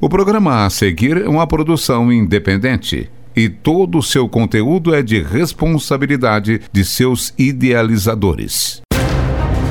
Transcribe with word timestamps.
O 0.00 0.08
programa 0.08 0.66
a 0.66 0.70
seguir 0.70 1.16
é 1.16 1.28
uma 1.28 1.46
produção 1.46 2.12
independente 2.12 3.10
e 3.34 3.48
todo 3.48 3.98
o 3.98 4.02
seu 4.02 4.28
conteúdo 4.28 4.94
é 4.94 5.02
de 5.02 5.22
responsabilidade 5.22 6.60
de 6.72 6.84
seus 6.84 7.32
idealizadores. 7.38 8.82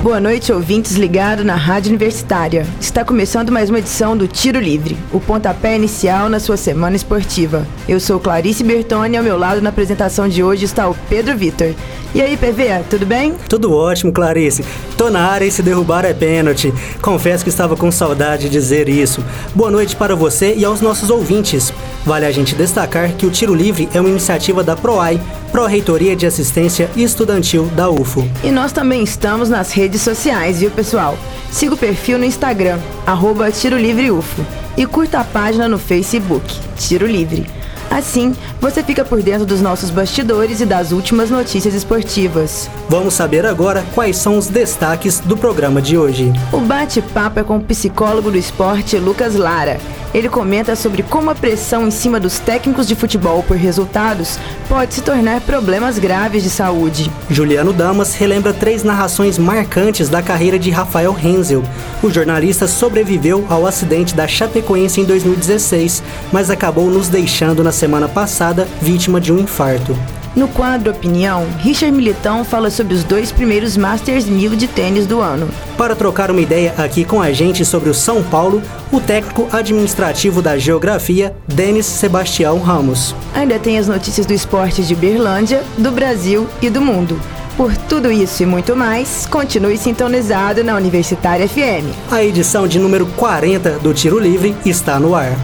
Boa 0.01 0.19
noite, 0.19 0.51
ouvintes 0.51 0.93
ligados 0.93 1.45
na 1.45 1.55
Rádio 1.55 1.89
Universitária. 1.89 2.65
Está 2.79 3.05
começando 3.05 3.51
mais 3.51 3.69
uma 3.69 3.77
edição 3.77 4.17
do 4.17 4.27
Tiro 4.27 4.59
Livre, 4.59 4.97
o 5.13 5.19
pontapé 5.19 5.75
inicial 5.75 6.27
na 6.27 6.39
sua 6.39 6.58
semana 6.58 6.96
esportiva. 6.96 7.67
Eu 7.87 7.99
sou 7.99 8.19
Clarice 8.19 8.63
Bertoni 8.63 9.13
e 9.13 9.17
ao 9.17 9.23
meu 9.23 9.37
lado 9.37 9.62
na 9.62 9.69
apresentação 9.69 10.27
de 10.27 10.44
hoje 10.44 10.65
está 10.65 10.90
o 10.90 10.95
Pedro 11.08 11.37
Vitor. 11.37 11.76
E 12.15 12.22
aí, 12.22 12.35
PV, 12.35 12.83
tudo 12.90 13.05
bem? 13.05 13.35
Tudo 13.47 13.73
ótimo, 13.73 14.12
Clarice. 14.12 14.65
Tô 14.97 15.09
na 15.09 15.22
área 15.22 15.45
e 15.45 15.51
se 15.51 15.62
derrubar 15.62 16.04
é 16.04 16.13
pênalti. 16.13 16.73
Confesso 16.99 17.44
que 17.44 17.49
estava 17.49 17.77
com 17.77 17.91
saudade 17.91 18.44
de 18.44 18.49
dizer 18.49 18.90
isso. 18.90 19.23
Boa 19.54 19.70
noite 19.70 19.95
para 19.95 20.16
você 20.16 20.55
e 20.55 20.66
aos 20.66 20.81
nossos 20.81 21.09
ouvintes. 21.09 21.72
Vale 22.05 22.26
a 22.26 22.31
gente 22.31 22.55
destacar 22.55 23.13
que 23.13 23.26
o 23.26 23.30
Tiro 23.30 23.54
Livre 23.54 23.88
é 23.94 23.99
uma 23.99 24.09
iniciativa 24.09 24.63
da 24.63 24.76
PROAI, 24.76 25.22
Pró-Reitoria 25.52 26.16
de 26.16 26.26
Assistência 26.26 26.90
Estudantil 26.95 27.66
da 27.76 27.90
UFO. 27.90 28.27
E 28.44 28.52
nós 28.52 28.72
também 28.72 29.04
estamos 29.04 29.49
nas 29.49 29.72
redes 29.72 29.91
sociais, 30.00 30.59
viu, 30.59 30.72
pessoal? 30.72 31.18
Siga 31.52 31.73
o 31.73 31.77
perfil 31.77 32.18
no 32.18 32.26
Instagram, 32.26 32.80
arroba 33.05 33.52
Tiro 33.52 33.77
Livre 33.77 34.12
UFO. 34.12 34.45
E 34.77 34.86
curta 34.86 35.20
a 35.20 35.23
página 35.23 35.67
no 35.67 35.77
Facebook, 35.77 36.45
Tiro 36.77 37.05
Livre. 37.05 37.45
Assim, 37.91 38.34
você 38.62 38.81
fica 38.81 39.04
por 39.04 39.22
dentro 39.22 39.45
dos 39.45 39.62
nossos 39.62 39.90
bastidores 39.90 40.62
e 40.62 40.66
das 40.66 40.94
últimas 40.94 41.30
notícias 41.30 41.73
esportivas. 41.73 42.70
Vamos 42.88 43.14
saber 43.14 43.45
agora 43.45 43.84
quais 43.94 44.16
são 44.16 44.38
os 44.38 44.48
destaques 44.48 45.20
do 45.20 45.36
programa 45.36 45.81
de 45.81 45.98
hoje. 45.98 46.31
O 46.54 46.62
bate-papo 46.62 47.41
é 47.41 47.44
com 47.44 47.58
o 47.58 47.62
psicólogo 47.62 48.31
do 48.31 48.38
esporte 48.38 48.98
Lucas 48.98 49.36
Lara. 49.36 49.77
Ele 50.14 50.27
comenta 50.27 50.76
sobre 50.76 51.04
como 51.04 51.30
a 51.30 51.36
pressão 51.36 51.88
em 51.88 51.91
cima 51.91 52.20
dos 52.20 52.38
técnicos 52.38 52.86
de 52.86 52.95
futebol 52.95 53.44
por 53.44 53.55
resultados 53.55 54.38
pode 54.67 54.94
se 54.94 55.02
tornar 55.02 55.39
problemas 55.42 55.97
graves 55.97 56.44
de 56.44 56.50
saúde. 56.50 57.09
Juliano 57.30 57.72
Damas 57.72 58.14
relembra 58.14 58.53
três 58.53 58.84
narrações 58.84 59.38
marcantes 59.38 60.09
da 60.09 60.22
carreira 60.22 60.59
de 60.59 60.69
Rafael 60.69 61.14
Renzel. 61.14 61.64
O 62.03 62.09
jornalista 62.09 62.67
sobreviveu 62.67 63.45
ao 63.50 63.66
acidente 63.66 64.14
da 64.14 64.28
Chapecoense 64.28 65.00
em 65.00 65.06
2016, 65.06 66.03
mas 66.31 66.50
acabou 66.50 66.89
nos 66.89 67.08
deixando 67.08 67.64
na 67.64 67.72
semana 67.82 68.08
passada 68.08 68.68
vítima 68.80 69.20
de 69.20 69.34
um 69.34 69.40
infarto. 69.40 69.98
No 70.36 70.48
quadro 70.48 70.92
Opinião, 70.92 71.48
Richard 71.58 71.94
Militão 71.94 72.46
fala 72.46 72.70
sobre 72.70 72.94
os 72.94 73.04
dois 73.04 73.32
primeiros 73.32 73.76
Masters 73.76 74.26
1000 74.26 74.56
de 74.56 74.68
tênis 74.68 75.08
do 75.08 75.20
ano. 75.20 75.50
Para 75.76 75.96
trocar 75.96 76.30
uma 76.30 76.40
ideia 76.40 76.76
aqui 76.78 77.04
com 77.04 77.20
a 77.20 77.34
gente 77.34 77.66
sobre 77.66 77.90
o 77.90 77.94
São 77.94 78.22
Paulo, 78.22 78.62
o 78.92 79.02
técnico 79.02 79.50
administrativo 79.52 80.44
da 80.44 80.59
Geografia, 80.59 81.36
Denis 81.48 81.88
Sebastião 81.88 82.59
Ramos. 82.59 83.16
Ainda 83.34 83.58
tem 83.58 83.80
as 83.80 83.88
notícias 83.88 84.28
do 84.28 84.34
esporte 84.34 84.84
de 84.84 84.96
Berlândia, 84.96 85.64
do 85.76 85.92
Brasil 85.92 86.48
e 86.62 86.70
do 86.70 86.82
mundo. 86.82 87.20
Por 87.58 87.76
tudo 87.76 88.12
isso 88.12 88.44
e 88.44 88.46
muito 88.46 88.76
mais, 88.76 89.26
continue 89.26 89.78
sintonizado 89.78 90.64
na 90.64 90.76
Universitária 90.76 91.48
FM. 91.50 91.90
A 92.12 92.24
edição 92.24 92.68
de 92.68 92.78
número 92.78 93.08
40 93.18 93.80
do 93.80 93.92
Tiro 93.92 94.20
Livre 94.20 94.56
está 94.66 95.00
no 95.00 95.16
ar. 95.16 95.36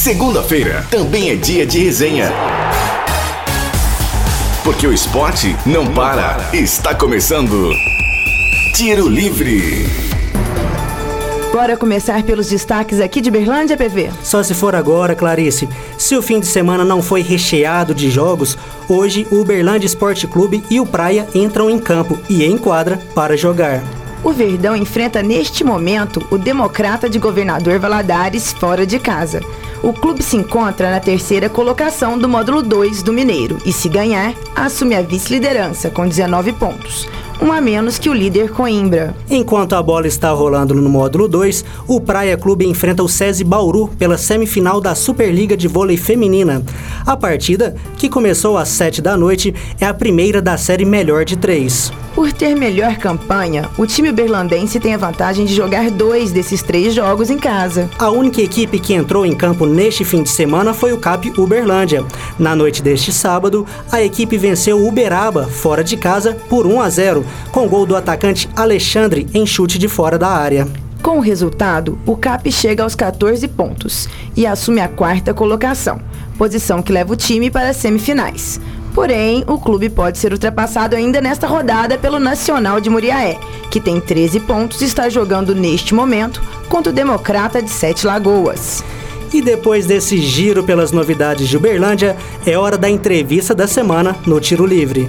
Segunda-feira 0.00 0.86
também 0.90 1.28
é 1.28 1.36
dia 1.36 1.66
de 1.66 1.78
resenha. 1.78 2.32
Porque 4.64 4.86
o 4.86 4.94
esporte 4.94 5.54
não 5.66 5.86
para. 5.92 6.38
Está 6.54 6.94
começando. 6.94 7.70
Tiro 8.74 9.06
Livre. 9.06 9.84
Bora 11.52 11.76
começar 11.76 12.22
pelos 12.22 12.48
destaques 12.48 12.98
aqui 12.98 13.20
de 13.20 13.30
Berlândia, 13.30 13.76
PV? 13.76 14.10
Só 14.22 14.42
se 14.42 14.54
for 14.54 14.74
agora, 14.74 15.14
Clarice. 15.14 15.68
Se 15.98 16.16
o 16.16 16.22
fim 16.22 16.40
de 16.40 16.46
semana 16.46 16.82
não 16.82 17.02
foi 17.02 17.20
recheado 17.20 17.94
de 17.94 18.08
jogos, 18.08 18.56
hoje 18.88 19.28
o 19.30 19.40
Uberlândia 19.40 19.86
Esporte 19.86 20.26
Clube 20.26 20.64
e 20.70 20.80
o 20.80 20.86
Praia 20.86 21.28
entram 21.34 21.68
em 21.68 21.78
campo 21.78 22.18
e 22.26 22.42
em 22.42 22.56
quadra 22.56 22.98
para 23.14 23.36
jogar. 23.36 23.99
O 24.22 24.32
Verdão 24.32 24.76
enfrenta 24.76 25.22
neste 25.22 25.64
momento 25.64 26.26
o 26.30 26.36
Democrata 26.36 27.08
de 27.08 27.18
Governador 27.18 27.78
Valadares 27.78 28.52
fora 28.52 28.84
de 28.86 28.98
casa. 28.98 29.40
O 29.82 29.94
clube 29.94 30.22
se 30.22 30.36
encontra 30.36 30.90
na 30.90 31.00
terceira 31.00 31.48
colocação 31.48 32.18
do 32.18 32.28
módulo 32.28 32.62
2 32.62 33.02
do 33.02 33.14
Mineiro 33.14 33.56
e, 33.64 33.72
se 33.72 33.88
ganhar, 33.88 34.34
assume 34.54 34.94
a 34.94 35.00
vice-liderança 35.00 35.88
com 35.88 36.06
19 36.06 36.52
pontos 36.52 37.08
um 37.42 37.52
a 37.52 37.60
menos 37.60 37.98
que 37.98 38.08
o 38.08 38.12
líder 38.12 38.50
Coimbra. 38.50 39.14
Enquanto 39.28 39.74
a 39.74 39.82
bola 39.82 40.06
está 40.06 40.30
rolando 40.30 40.74
no 40.74 40.88
módulo 40.88 41.26
2, 41.26 41.64
o 41.88 42.00
Praia 42.00 42.36
Clube 42.36 42.66
enfrenta 42.66 43.02
o 43.02 43.08
SESI 43.08 43.44
Bauru 43.44 43.88
pela 43.98 44.18
semifinal 44.18 44.80
da 44.80 44.94
Superliga 44.94 45.56
de 45.56 45.66
Vôlei 45.66 45.96
Feminina. 45.96 46.62
A 47.06 47.16
partida, 47.16 47.74
que 47.96 48.08
começou 48.08 48.58
às 48.58 48.68
7 48.68 49.00
da 49.00 49.16
noite, 49.16 49.54
é 49.80 49.86
a 49.86 49.94
primeira 49.94 50.42
da 50.42 50.56
série 50.58 50.84
melhor 50.84 51.24
de 51.24 51.36
três. 51.36 51.90
Por 52.20 52.34
ter 52.34 52.54
melhor 52.54 52.98
campanha, 52.98 53.70
o 53.78 53.86
time 53.86 54.12
berlandense 54.12 54.78
tem 54.78 54.92
a 54.92 54.98
vantagem 54.98 55.46
de 55.46 55.54
jogar 55.54 55.90
dois 55.90 56.30
desses 56.30 56.62
três 56.62 56.92
jogos 56.92 57.30
em 57.30 57.38
casa. 57.38 57.88
A 57.98 58.10
única 58.10 58.42
equipe 58.42 58.78
que 58.78 58.92
entrou 58.92 59.24
em 59.24 59.34
campo 59.34 59.64
neste 59.64 60.04
fim 60.04 60.22
de 60.22 60.28
semana 60.28 60.74
foi 60.74 60.92
o 60.92 60.98
CAP 60.98 61.32
Uberlândia. 61.38 62.04
Na 62.38 62.54
noite 62.54 62.82
deste 62.82 63.10
sábado, 63.10 63.66
a 63.90 64.02
equipe 64.02 64.36
venceu 64.36 64.80
o 64.80 64.86
Uberaba, 64.86 65.46
fora 65.46 65.82
de 65.82 65.96
casa, 65.96 66.36
por 66.46 66.66
1 66.66 66.82
a 66.82 66.90
0, 66.90 67.24
com 67.50 67.66
gol 67.66 67.86
do 67.86 67.96
atacante 67.96 68.50
Alexandre 68.54 69.26
em 69.32 69.46
chute 69.46 69.78
de 69.78 69.88
fora 69.88 70.18
da 70.18 70.28
área. 70.28 70.68
Com 71.02 71.16
o 71.16 71.22
resultado, 71.22 71.98
o 72.04 72.18
CAP 72.18 72.52
chega 72.52 72.82
aos 72.82 72.94
14 72.94 73.48
pontos 73.48 74.06
e 74.36 74.46
assume 74.46 74.82
a 74.82 74.88
quarta 74.88 75.32
colocação, 75.32 75.98
posição 76.36 76.82
que 76.82 76.92
leva 76.92 77.14
o 77.14 77.16
time 77.16 77.50
para 77.50 77.70
as 77.70 77.78
semifinais. 77.78 78.60
Porém, 78.94 79.44
o 79.46 79.58
clube 79.58 79.88
pode 79.88 80.18
ser 80.18 80.32
ultrapassado 80.32 80.96
ainda 80.96 81.20
nesta 81.20 81.46
rodada 81.46 81.96
pelo 81.96 82.18
Nacional 82.18 82.80
de 82.80 82.90
Muriaé, 82.90 83.38
que 83.70 83.80
tem 83.80 84.00
13 84.00 84.40
pontos 84.40 84.80
e 84.80 84.84
está 84.84 85.08
jogando 85.08 85.54
neste 85.54 85.94
momento 85.94 86.42
contra 86.68 86.90
o 86.92 86.94
Democrata 86.94 87.62
de 87.62 87.70
Sete 87.70 88.06
Lagoas. 88.06 88.84
E 89.32 89.40
depois 89.40 89.86
desse 89.86 90.18
giro 90.18 90.64
pelas 90.64 90.90
novidades 90.90 91.48
de 91.48 91.56
Uberlândia, 91.56 92.16
é 92.44 92.58
hora 92.58 92.76
da 92.76 92.90
entrevista 92.90 93.54
da 93.54 93.68
semana 93.68 94.16
no 94.26 94.40
Tiro 94.40 94.66
Livre. 94.66 95.08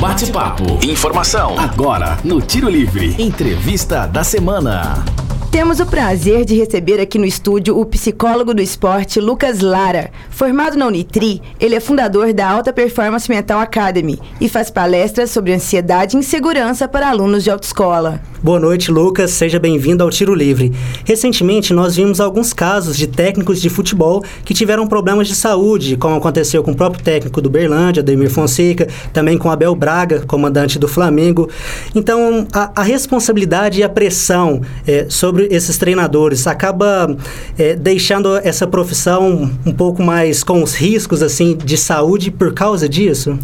Bate-papo. 0.00 0.78
Informação. 0.82 1.58
Agora, 1.58 2.18
no 2.24 2.40
Tiro 2.40 2.68
Livre. 2.68 3.14
Entrevista 3.18 4.06
da 4.06 4.24
semana. 4.24 5.23
Temos 5.54 5.78
o 5.78 5.86
prazer 5.86 6.44
de 6.44 6.56
receber 6.56 7.00
aqui 7.00 7.16
no 7.16 7.24
estúdio 7.24 7.78
o 7.78 7.86
psicólogo 7.86 8.52
do 8.52 8.60
esporte 8.60 9.20
Lucas 9.20 9.60
Lara. 9.60 10.10
Formado 10.28 10.76
na 10.76 10.84
Unitri, 10.84 11.40
ele 11.60 11.76
é 11.76 11.80
fundador 11.80 12.32
da 12.32 12.50
Alta 12.50 12.72
Performance 12.72 13.30
Mental 13.30 13.60
Academy 13.60 14.20
e 14.40 14.48
faz 14.48 14.68
palestras 14.68 15.30
sobre 15.30 15.54
ansiedade 15.54 16.16
e 16.16 16.18
insegurança 16.18 16.88
para 16.88 17.08
alunos 17.08 17.44
de 17.44 17.52
autoescola. 17.52 18.20
Boa 18.44 18.60
noite, 18.60 18.90
Lucas. 18.90 19.30
Seja 19.30 19.58
bem-vindo 19.58 20.04
ao 20.04 20.10
Tiro 20.10 20.34
Livre. 20.34 20.70
Recentemente, 21.06 21.72
nós 21.72 21.96
vimos 21.96 22.20
alguns 22.20 22.52
casos 22.52 22.94
de 22.94 23.06
técnicos 23.06 23.58
de 23.58 23.70
futebol 23.70 24.22
que 24.44 24.52
tiveram 24.52 24.86
problemas 24.86 25.28
de 25.28 25.34
saúde, 25.34 25.96
como 25.96 26.16
aconteceu 26.16 26.62
com 26.62 26.72
o 26.72 26.76
próprio 26.76 27.02
técnico 27.02 27.40
do 27.40 27.48
Berlândia, 27.48 28.02
Demir 28.02 28.28
Fonseca, 28.28 28.86
também 29.14 29.38
com 29.38 29.50
Abel 29.50 29.74
Braga, 29.74 30.26
comandante 30.26 30.78
do 30.78 30.86
Flamengo. 30.86 31.48
Então, 31.94 32.46
a, 32.52 32.82
a 32.82 32.82
responsabilidade 32.82 33.80
e 33.80 33.82
a 33.82 33.88
pressão 33.88 34.60
é, 34.86 35.06
sobre 35.08 35.48
esses 35.50 35.78
treinadores 35.78 36.46
acaba 36.46 37.16
é, 37.56 37.74
deixando 37.74 38.36
essa 38.36 38.66
profissão 38.66 39.50
um 39.64 39.72
pouco 39.72 40.02
mais 40.02 40.44
com 40.44 40.62
os 40.62 40.74
riscos 40.74 41.22
assim 41.22 41.56
de 41.56 41.78
saúde 41.78 42.30
por 42.30 42.52
causa 42.52 42.86
disso? 42.86 43.38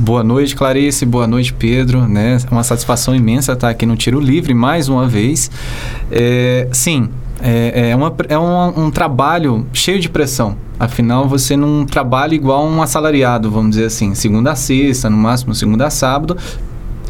Boa 0.00 0.24
noite, 0.24 0.56
Clarice. 0.56 1.04
Boa 1.04 1.26
noite, 1.26 1.52
Pedro. 1.52 2.08
Né? 2.08 2.38
É 2.42 2.50
uma 2.50 2.64
satisfação 2.64 3.14
imensa 3.14 3.52
estar 3.52 3.68
aqui 3.68 3.84
no 3.84 3.96
Tiro 3.96 4.18
Livre 4.18 4.54
mais 4.54 4.88
uma 4.88 5.06
vez. 5.06 5.50
É, 6.10 6.66
sim, 6.72 7.10
é, 7.42 7.90
é, 7.90 7.94
uma, 7.96 8.10
é 8.30 8.38
um, 8.38 8.86
um, 8.86 8.90
trabalho 8.90 9.66
cheio 9.74 10.00
de 10.00 10.08
pressão. 10.08 10.56
Afinal, 10.78 11.28
você 11.28 11.54
não 11.54 11.84
trabalha 11.84 12.34
igual 12.34 12.66
um 12.66 12.80
assalariado, 12.80 13.50
vamos 13.50 13.72
dizer 13.72 13.84
assim, 13.84 14.14
segunda 14.14 14.52
a 14.52 14.56
sexta, 14.56 15.10
no 15.10 15.18
máximo 15.18 15.54
segunda 15.54 15.86
a 15.86 15.90
sábado, 15.90 16.34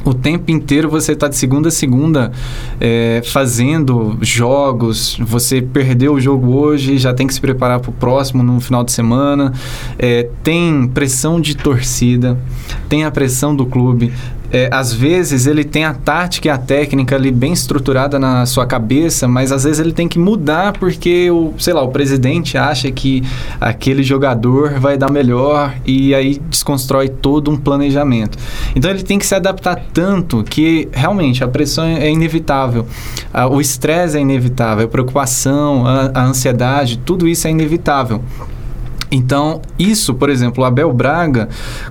o 0.04 0.14
tempo 0.14 0.50
inteiro 0.50 0.88
você 0.88 1.12
está 1.12 1.28
de 1.28 1.36
segunda 1.36 1.68
a 1.68 1.70
segunda 1.70 2.32
é, 2.80 3.22
fazendo 3.24 4.16
jogos. 4.22 5.18
Você 5.20 5.60
perdeu 5.60 6.14
o 6.14 6.20
jogo 6.20 6.52
hoje, 6.52 6.98
já 6.98 7.12
tem 7.12 7.26
que 7.26 7.34
se 7.34 7.40
preparar 7.40 7.80
para 7.80 7.90
o 7.90 7.92
próximo 7.92 8.42
no 8.42 8.60
final 8.60 8.82
de 8.82 8.92
semana. 8.92 9.52
É, 9.98 10.28
tem 10.42 10.88
pressão 10.88 11.40
de 11.40 11.56
torcida, 11.56 12.38
tem 12.88 13.04
a 13.04 13.10
pressão 13.10 13.54
do 13.54 13.66
clube. 13.66 14.12
É, 14.52 14.68
às 14.72 14.92
vezes 14.92 15.46
ele 15.46 15.64
tem 15.64 15.84
a 15.84 15.94
tática 15.94 16.48
e 16.48 16.50
a 16.50 16.58
técnica 16.58 17.16
ali 17.16 17.30
bem 17.30 17.52
estruturada 17.52 18.18
na 18.18 18.46
sua 18.46 18.66
cabeça, 18.66 19.28
mas 19.28 19.52
às 19.52 19.64
vezes 19.64 19.78
ele 19.78 19.92
tem 19.92 20.08
que 20.08 20.18
mudar 20.18 20.72
porque 20.72 21.30
o, 21.30 21.54
sei 21.58 21.72
lá, 21.72 21.82
o 21.82 21.88
presidente 21.88 22.58
acha 22.58 22.90
que 22.90 23.22
aquele 23.60 24.02
jogador 24.02 24.78
vai 24.78 24.96
dar 24.96 25.10
melhor 25.10 25.74
e 25.86 26.14
aí 26.14 26.40
desconstrói 26.48 27.08
todo 27.08 27.50
um 27.50 27.56
planejamento. 27.56 28.36
Então 28.74 28.90
ele 28.90 29.02
tem 29.02 29.18
que 29.18 29.26
se 29.26 29.34
adaptar 29.34 29.80
tanto 29.92 30.42
que 30.42 30.88
realmente 30.92 31.44
a 31.44 31.48
pressão 31.48 31.84
é 31.84 32.10
inevitável, 32.10 32.86
o 33.50 33.60
estresse 33.60 34.16
é 34.16 34.20
inevitável, 34.20 34.86
a 34.86 34.88
preocupação, 34.88 35.86
a, 35.86 36.10
a 36.14 36.24
ansiedade, 36.24 36.98
tudo 36.98 37.28
isso 37.28 37.46
é 37.46 37.50
inevitável. 37.50 38.22
Então, 39.10 39.60
isso, 39.78 40.14
por 40.14 40.30
exemplo, 40.30 40.62
o 40.62 40.66
Abel 40.66 40.92
Braga, 40.92 41.48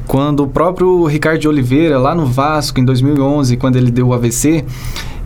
quando 0.08 0.44
o 0.44 0.48
próprio 0.48 1.06
Ricardo 1.06 1.46
Oliveira, 1.48 2.00
lá 2.00 2.16
no 2.16 2.26
Vasco, 2.26 2.80
em 2.80 2.86
2011, 2.86 3.58
quando 3.58 3.76
ele 3.76 3.92
deu 3.92 4.08
o 4.08 4.14
AVC, 4.14 4.64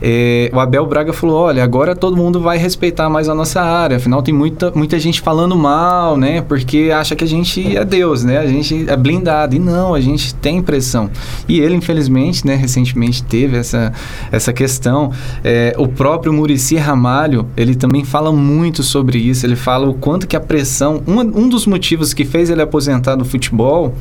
é, 0.01 0.49
o 0.53 0.59
Abel 0.59 0.85
Braga 0.85 1.13
falou: 1.13 1.37
olha, 1.37 1.63
agora 1.63 1.95
todo 1.95 2.15
mundo 2.17 2.39
vai 2.39 2.57
respeitar 2.57 3.09
mais 3.09 3.29
a 3.29 3.35
nossa 3.35 3.61
área. 3.61 3.97
Afinal, 3.97 4.21
tem 4.21 4.33
muita, 4.33 4.71
muita 4.75 4.99
gente 4.99 5.21
falando 5.21 5.55
mal, 5.55 6.17
né? 6.17 6.41
Porque 6.41 6.91
acha 6.93 7.15
que 7.15 7.23
a 7.23 7.27
gente 7.27 7.75
é 7.75 7.85
Deus, 7.85 8.23
né? 8.23 8.37
A 8.37 8.47
gente 8.47 8.85
é 8.89 8.95
blindado. 8.95 9.55
E 9.55 9.59
não, 9.59 9.93
a 9.93 10.01
gente 10.01 10.33
tem 10.35 10.61
pressão. 10.61 11.09
E 11.47 11.59
ele, 11.59 11.75
infelizmente, 11.75 12.45
né, 12.45 12.55
recentemente 12.55 13.23
teve 13.23 13.57
essa, 13.57 13.93
essa 14.31 14.51
questão. 14.51 15.11
É, 15.43 15.75
o 15.77 15.87
próprio 15.87 16.33
Murici 16.33 16.75
Ramalho, 16.75 17.47
ele 17.55 17.75
também 17.75 18.03
fala 18.03 18.31
muito 18.31 18.83
sobre 18.83 19.17
isso. 19.17 19.45
Ele 19.45 19.55
fala 19.55 19.89
o 19.89 19.93
quanto 19.93 20.27
que 20.27 20.35
a 20.35 20.39
pressão. 20.41 21.01
Um, 21.07 21.19
um 21.19 21.49
dos 21.49 21.65
motivos 21.65 22.13
que 22.13 22.25
fez 22.25 22.49
ele 22.49 22.61
aposentar 22.61 23.15
do 23.15 23.25
futebol 23.25 23.93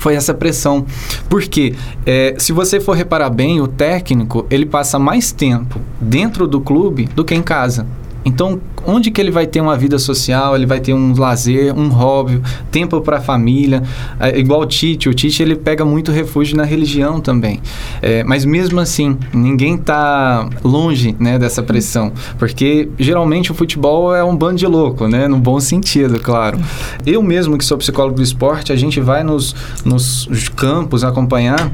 foi 0.00 0.14
essa 0.14 0.34
pressão. 0.34 0.84
Porque 1.28 1.74
é, 2.04 2.34
se 2.38 2.52
você 2.52 2.80
for 2.80 2.96
reparar 2.96 3.30
bem, 3.30 3.60
o 3.60 3.68
técnico 3.68 4.46
ele 4.50 4.66
passa 4.66 4.98
mais 4.98 5.30
tempo 5.30 5.80
dentro 6.00 6.48
do 6.48 6.60
clube 6.60 7.08
do 7.14 7.24
que 7.24 7.34
em 7.34 7.42
casa. 7.42 7.86
Então, 8.24 8.60
onde 8.86 9.10
que 9.10 9.20
ele 9.20 9.30
vai 9.30 9.46
ter 9.46 9.60
uma 9.60 9.76
vida 9.76 9.98
social, 9.98 10.54
ele 10.54 10.66
vai 10.66 10.80
ter 10.80 10.92
um 10.92 11.14
lazer, 11.18 11.76
um 11.76 11.88
hobby, 11.88 12.40
tempo 12.70 13.00
para 13.00 13.18
a 13.18 13.20
família, 13.20 13.82
é, 14.18 14.38
igual 14.38 14.60
o 14.60 14.66
Tite. 14.66 15.08
O 15.08 15.14
Tite 15.14 15.42
ele 15.42 15.56
pega 15.56 15.84
muito 15.84 16.12
refúgio 16.12 16.56
na 16.56 16.64
religião 16.64 17.20
também. 17.20 17.60
É, 18.02 18.22
mas 18.24 18.44
mesmo 18.44 18.80
assim, 18.80 19.16
ninguém 19.32 19.76
está 19.76 20.48
longe 20.62 21.16
né, 21.18 21.38
dessa 21.38 21.62
pressão, 21.62 22.12
porque 22.38 22.88
geralmente 22.98 23.50
o 23.50 23.54
futebol 23.54 24.14
é 24.14 24.22
um 24.22 24.36
bando 24.36 24.56
de 24.56 24.66
louco, 24.66 25.08
né, 25.08 25.26
no 25.28 25.38
bom 25.38 25.60
sentido, 25.60 26.20
claro. 26.20 26.58
Eu 27.06 27.22
mesmo 27.22 27.56
que 27.56 27.64
sou 27.64 27.78
psicólogo 27.78 28.16
do 28.16 28.22
esporte, 28.22 28.72
a 28.72 28.76
gente 28.76 29.00
vai 29.00 29.22
nos, 29.22 29.54
nos 29.84 30.48
campos 30.48 31.04
acompanhar 31.04 31.70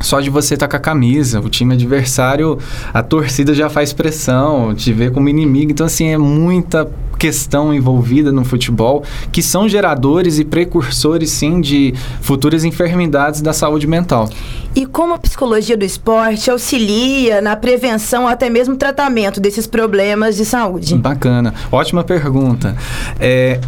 só 0.00 0.20
de 0.20 0.30
você 0.30 0.54
estar 0.54 0.66
tá 0.66 0.70
com 0.70 0.76
a 0.76 0.80
camisa, 0.80 1.40
o 1.40 1.48
time 1.48 1.74
adversário, 1.74 2.58
a 2.92 3.02
torcida 3.02 3.54
já 3.54 3.68
faz 3.68 3.92
pressão, 3.92 4.74
te 4.74 4.92
vê 4.92 5.10
como 5.10 5.28
inimigo. 5.28 5.70
Então, 5.70 5.86
assim, 5.86 6.08
é 6.08 6.18
muita 6.18 6.88
questão 7.18 7.72
envolvida 7.72 8.30
no 8.30 8.44
futebol 8.44 9.02
que 9.32 9.42
são 9.42 9.68
geradores 9.68 10.38
e 10.38 10.44
precursores, 10.44 11.30
sim, 11.30 11.60
de 11.60 11.94
futuras 12.20 12.64
enfermidades 12.64 13.40
da 13.40 13.52
saúde 13.52 13.86
mental. 13.86 14.28
E 14.74 14.84
como 14.84 15.14
a 15.14 15.18
psicologia 15.18 15.76
do 15.76 15.84
esporte 15.84 16.50
auxilia 16.50 17.40
na 17.40 17.56
prevenção, 17.56 18.28
até 18.28 18.50
mesmo 18.50 18.76
tratamento 18.76 19.40
desses 19.40 19.66
problemas 19.66 20.36
de 20.36 20.44
saúde? 20.44 20.94
Bacana. 20.96 21.54
Ótima 21.72 22.04
pergunta. 22.04 22.76
É, 23.18 23.58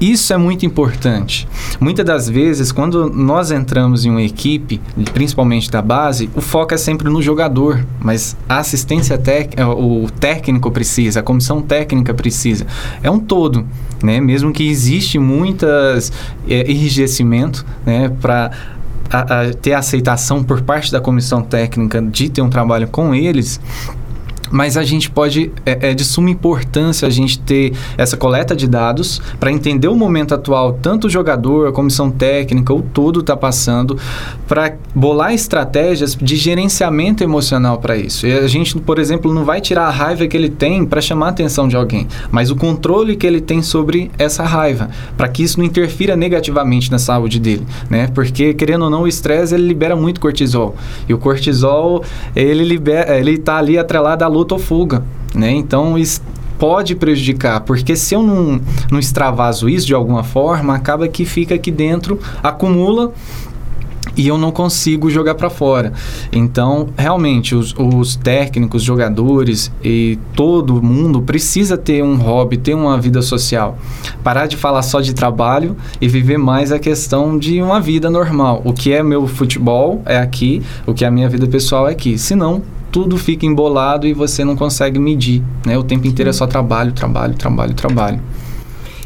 isso 0.00 0.32
é 0.32 0.36
muito 0.36 0.66
importante. 0.66 1.48
Muitas 1.80 2.04
das 2.04 2.28
vezes, 2.28 2.70
quando 2.70 3.08
nós 3.10 3.50
entramos 3.50 4.04
em 4.04 4.10
uma 4.10 4.22
equipe, 4.22 4.80
principalmente 5.14 5.70
da 5.70 5.80
base, 5.80 6.28
o 6.34 6.40
foco 6.40 6.74
é 6.74 6.76
sempre 6.76 7.08
no 7.08 7.22
jogador, 7.22 7.84
mas 8.00 8.36
a 8.48 8.58
assistência 8.58 9.16
técnica, 9.16 9.68
o 9.68 10.08
técnico 10.10 10.70
precisa, 10.70 11.20
a 11.20 11.22
comissão 11.22 11.62
técnica 11.62 12.12
precisa. 12.12 12.66
É 13.02 13.10
um 13.10 13.18
todo, 13.18 13.66
né? 14.02 14.20
Mesmo 14.20 14.52
que 14.52 14.68
existe 14.68 15.18
muitas 15.18 16.12
é, 16.48 16.70
enrijecimento, 16.70 17.64
né, 17.84 18.10
para 18.20 18.50
ter 19.62 19.72
aceitação 19.72 20.42
por 20.42 20.62
parte 20.62 20.90
da 20.90 21.00
comissão 21.00 21.40
técnica 21.40 22.02
de 22.02 22.28
ter 22.28 22.42
um 22.42 22.50
trabalho 22.50 22.88
com 22.88 23.14
eles, 23.14 23.60
mas 24.50 24.76
a 24.76 24.82
gente 24.82 25.10
pode, 25.10 25.50
é, 25.64 25.90
é, 25.90 25.94
de 25.94 26.04
suma 26.04 26.30
importância 26.30 27.06
a 27.06 27.10
gente 27.10 27.38
ter 27.38 27.72
essa 27.96 28.16
coleta 28.16 28.54
de 28.54 28.66
dados 28.66 29.20
para 29.38 29.50
entender 29.50 29.88
o 29.88 29.96
momento 29.96 30.34
atual, 30.34 30.74
tanto 30.74 31.06
o 31.06 31.10
jogador, 31.10 31.68
a 31.68 31.72
comissão 31.72 32.10
técnica, 32.10 32.72
o 32.72 32.82
todo 32.82 33.20
está 33.20 33.36
passando, 33.36 33.98
para 34.46 34.74
bolar 34.94 35.34
estratégias 35.34 36.14
de 36.14 36.36
gerenciamento 36.36 37.22
emocional 37.22 37.78
para 37.78 37.96
isso. 37.96 38.26
E 38.26 38.32
a 38.32 38.46
gente, 38.46 38.78
por 38.78 38.98
exemplo, 38.98 39.32
não 39.32 39.44
vai 39.44 39.60
tirar 39.60 39.86
a 39.86 39.90
raiva 39.90 40.26
que 40.26 40.36
ele 40.36 40.48
tem 40.48 40.84
para 40.84 41.00
chamar 41.00 41.26
a 41.26 41.30
atenção 41.30 41.68
de 41.68 41.76
alguém, 41.76 42.06
mas 42.30 42.50
o 42.50 42.56
controle 42.56 43.16
que 43.16 43.26
ele 43.26 43.40
tem 43.40 43.62
sobre 43.62 44.10
essa 44.18 44.44
raiva, 44.44 44.90
para 45.16 45.28
que 45.28 45.42
isso 45.42 45.58
não 45.58 45.66
interfira 45.66 46.16
negativamente 46.16 46.90
na 46.90 46.98
saúde 46.98 47.38
dele, 47.38 47.66
né? 47.90 48.08
Porque, 48.14 48.54
querendo 48.54 48.82
ou 48.82 48.90
não, 48.90 49.02
o 49.02 49.08
estresse 49.08 49.54
ele 49.54 49.66
libera 49.66 49.96
muito 49.96 50.20
cortisol. 50.20 50.74
E 51.08 51.14
o 51.14 51.18
cortisol, 51.18 52.04
ele 52.34 52.64
libera, 52.64 53.18
ele 53.18 53.32
está 53.32 53.56
ali 53.56 53.78
atrelado 53.78 54.24
à 54.24 54.28
luta 54.36 54.54
ou 54.54 54.60
fuga, 54.60 55.02
né? 55.34 55.50
Então, 55.50 55.96
isso 55.98 56.20
pode 56.58 56.94
prejudicar, 56.94 57.60
porque 57.60 57.94
se 57.96 58.14
eu 58.14 58.22
não, 58.22 58.60
não 58.90 58.98
extravaso 58.98 59.68
isso 59.68 59.86
de 59.86 59.94
alguma 59.94 60.24
forma, 60.24 60.74
acaba 60.74 61.06
que 61.06 61.24
fica 61.24 61.54
aqui 61.54 61.70
dentro, 61.70 62.18
acumula 62.42 63.12
e 64.16 64.26
eu 64.26 64.38
não 64.38 64.50
consigo 64.50 65.10
jogar 65.10 65.34
para 65.34 65.50
fora. 65.50 65.92
Então, 66.32 66.88
realmente, 66.96 67.54
os, 67.54 67.74
os, 67.76 68.16
técnicos, 68.16 68.82
jogadores 68.82 69.70
e 69.84 70.18
todo 70.34 70.82
mundo 70.82 71.20
precisa 71.20 71.76
ter 71.76 72.02
um 72.02 72.16
hobby, 72.16 72.56
ter 72.56 72.74
uma 72.74 72.98
vida 72.98 73.20
social. 73.20 73.78
Parar 74.24 74.46
de 74.46 74.56
falar 74.56 74.82
só 74.82 75.00
de 75.00 75.12
trabalho 75.12 75.76
e 76.00 76.08
viver 76.08 76.38
mais 76.38 76.72
a 76.72 76.78
questão 76.78 77.38
de 77.38 77.60
uma 77.60 77.80
vida 77.80 78.08
normal. 78.08 78.62
O 78.64 78.72
que 78.72 78.92
é 78.92 79.02
meu 79.02 79.26
futebol 79.26 80.00
é 80.06 80.16
aqui, 80.16 80.62
o 80.86 80.94
que 80.94 81.04
é 81.04 81.08
a 81.08 81.10
minha 81.10 81.28
vida 81.28 81.46
pessoal 81.46 81.86
é 81.86 81.92
aqui. 81.92 82.16
Senão, 82.16 82.62
tudo 82.96 83.18
fica 83.18 83.44
embolado 83.44 84.06
e 84.06 84.14
você 84.14 84.42
não 84.42 84.56
consegue 84.56 84.98
medir, 84.98 85.42
né? 85.66 85.76
O 85.76 85.82
tempo 85.82 86.06
inteiro 86.06 86.30
é 86.30 86.32
só 86.32 86.46
trabalho, 86.46 86.92
trabalho, 86.92 87.34
trabalho, 87.34 87.74
trabalho. 87.74 88.18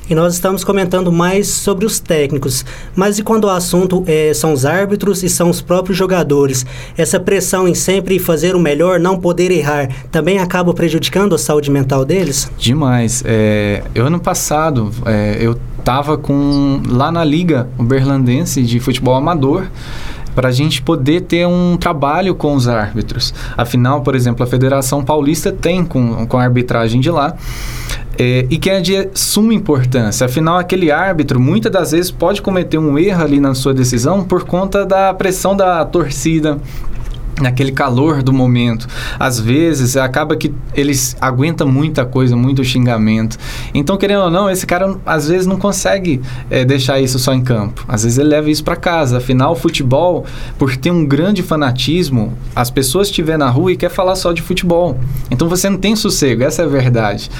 E 0.09 0.15
nós 0.15 0.35
estamos 0.35 0.63
comentando 0.63 1.11
mais 1.11 1.49
sobre 1.49 1.85
os 1.85 1.99
técnicos, 1.99 2.65
mas 2.95 3.19
e 3.19 3.25
quando 3.25 3.47
o 3.47 3.51
assunto 3.51 4.05
é, 4.07 4.33
são 4.33 4.53
os 4.53 4.65
árbitros 4.65 5.25
e 5.25 5.29
são 5.29 5.51
os 5.51 5.61
próprios 5.61 5.99
jogadores? 5.99 6.65
Essa 6.97 7.19
pressão 7.19 7.67
em 7.67 7.75
sempre 7.75 8.21
fazer 8.21 8.55
o 8.55 8.61
melhor, 8.61 9.01
não 9.01 9.19
poder 9.19 9.51
errar, 9.51 9.89
também 10.13 10.39
acaba 10.39 10.73
prejudicando 10.73 11.35
a 11.35 11.39
saúde 11.39 11.69
mental 11.69 12.05
deles? 12.05 12.49
Demais. 12.57 13.25
É, 13.27 13.83
eu 13.93 14.07
ano 14.07 14.21
passado, 14.21 14.93
é, 15.05 15.37
eu 15.41 15.59
estava 15.81 16.17
com 16.17 16.81
lá 16.89 17.11
na 17.11 17.25
liga 17.25 17.69
uberlandense 17.77 18.63
de 18.63 18.79
futebol 18.79 19.17
amador 19.17 19.67
para 20.35 20.49
a 20.49 20.53
gente 20.53 20.83
poder 20.83 21.23
ter 21.23 21.47
um 21.47 21.77
trabalho 21.77 22.35
com 22.35 22.55
os 22.55 22.69
árbitros. 22.69 23.35
Afinal, 23.57 24.03
por 24.03 24.15
exemplo, 24.15 24.45
a 24.45 24.47
Federação 24.47 25.05
Paulista 25.05 25.53
tem 25.53 25.85
com, 25.85 26.27
com 26.27 26.39
a 26.39 26.43
arbitragem 26.43 27.01
de 27.01 27.11
lá. 27.11 27.35
É, 28.19 28.47
e 28.51 28.59
que 28.59 28.69
é 28.69 28.81
de 28.81 29.09
suma 29.15 29.55
importância. 29.55 30.27
Afinal, 30.27 30.59
aquele 30.59 30.91
árbitro 30.91 31.41
muitas 31.41 31.73
das 31.73 31.93
vezes 31.93 32.11
pode 32.11 32.43
cometer 32.43 32.77
um 32.77 32.99
erro 32.99 33.23
ali 33.23 33.41
na 33.41 33.55
sua 33.55 33.73
decisão 33.73 34.23
por 34.23 34.45
conta 34.45 34.85
da 34.85 35.15
pressão 35.15 35.57
da 35.57 35.85
torcida, 35.87 36.59
naquele 37.41 37.73
calor 37.73 38.23
do 38.23 38.33
momento. 38.33 38.87
Às 39.19 39.41
vezes 39.41 39.97
acaba 39.97 40.37
que 40.37 40.53
eles 40.75 41.17
aguentam 41.21 41.69
muita 41.69 42.05
coisa, 42.05 42.37
muito 42.37 42.63
xingamento. 42.65 43.39
Então, 43.75 43.97
querendo 43.97 44.25
ou 44.25 44.31
não, 44.31 44.51
esse 44.51 44.67
cara 44.67 44.97
às 45.05 45.29
vezes 45.29 45.47
não 45.47 45.57
consegue 45.57 46.21
é, 46.51 46.65
deixar 46.65 47.01
isso 47.01 47.19
só 47.19 47.33
em 47.33 47.43
campo. 47.43 47.85
Às 47.89 48.05
vezes 48.05 48.19
ele 48.19 48.29
leva 48.29 48.51
isso 48.51 48.63
para 48.63 48.77
casa. 48.77 49.19
Afinal, 49.19 49.57
futebol, 49.57 50.25
por 50.59 50.77
ter 50.77 50.91
um 50.91 51.05
grande 51.05 51.43
fanatismo, 51.43 52.33
as 52.55 52.71
pessoas 52.71 53.09
estiver 53.09 53.39
na 53.39 53.49
rua 53.49 53.73
e 53.73 53.77
quer 53.77 53.91
falar 53.91 54.17
só 54.17 54.33
de 54.33 54.43
futebol. 54.43 54.99
Então 55.31 55.49
você 55.49 55.69
não 55.69 55.79
tem 55.79 55.97
sossego, 55.97 56.43
essa 56.43 56.63
é 56.63 56.65
a 56.65 56.69
verdade. 56.69 57.31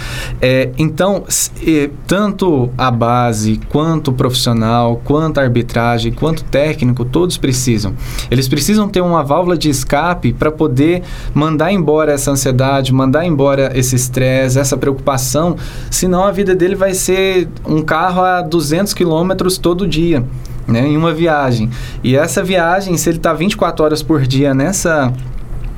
É, 0.41 0.71
então, 0.79 1.25
se, 1.29 1.91
tanto 2.07 2.71
a 2.77 2.91
base, 2.91 3.61
quanto 3.69 4.09
o 4.09 4.13
profissional, 4.13 5.01
quanto 5.05 5.39
a 5.39 5.43
arbitragem, 5.43 6.13
quanto 6.13 6.41
o 6.41 6.45
técnico, 6.45 7.05
todos 7.05 7.37
precisam. 7.37 7.95
Eles 8.31 8.49
precisam 8.49 8.89
ter 8.89 9.01
uma 9.01 9.23
válvula 9.23 9.57
de 9.57 9.69
escape 9.69 9.90
para 10.39 10.51
poder 10.51 11.03
mandar 11.35 11.73
embora 11.73 12.13
essa 12.13 12.31
ansiedade, 12.31 12.93
mandar 12.93 13.25
embora 13.25 13.73
esse 13.75 13.97
estresse, 13.97 14.59
essa 14.59 14.77
preocupação, 14.77 15.57
senão 15.91 16.25
a 16.25 16.33
vida 16.33 16.55
dele 16.55 16.75
vai 16.75 16.95
ser 16.95 17.49
um 17.67 17.83
carro 17.83 18.23
a 18.23 18.41
200 18.41 18.95
quilômetros 18.95 19.59
todo 19.59 19.87
dia. 19.87 20.25
Né, 20.69 20.87
em 20.87 20.97
uma 20.97 21.13
viagem. 21.13 21.69
E 22.05 22.15
essa 22.15 22.45
viagem, 22.45 22.97
se 22.97 23.09
ele 23.09 23.17
está 23.17 23.33
24 23.33 23.85
horas 23.85 24.03
por 24.05 24.21
dia 24.21 24.55
nessa 24.55 25.13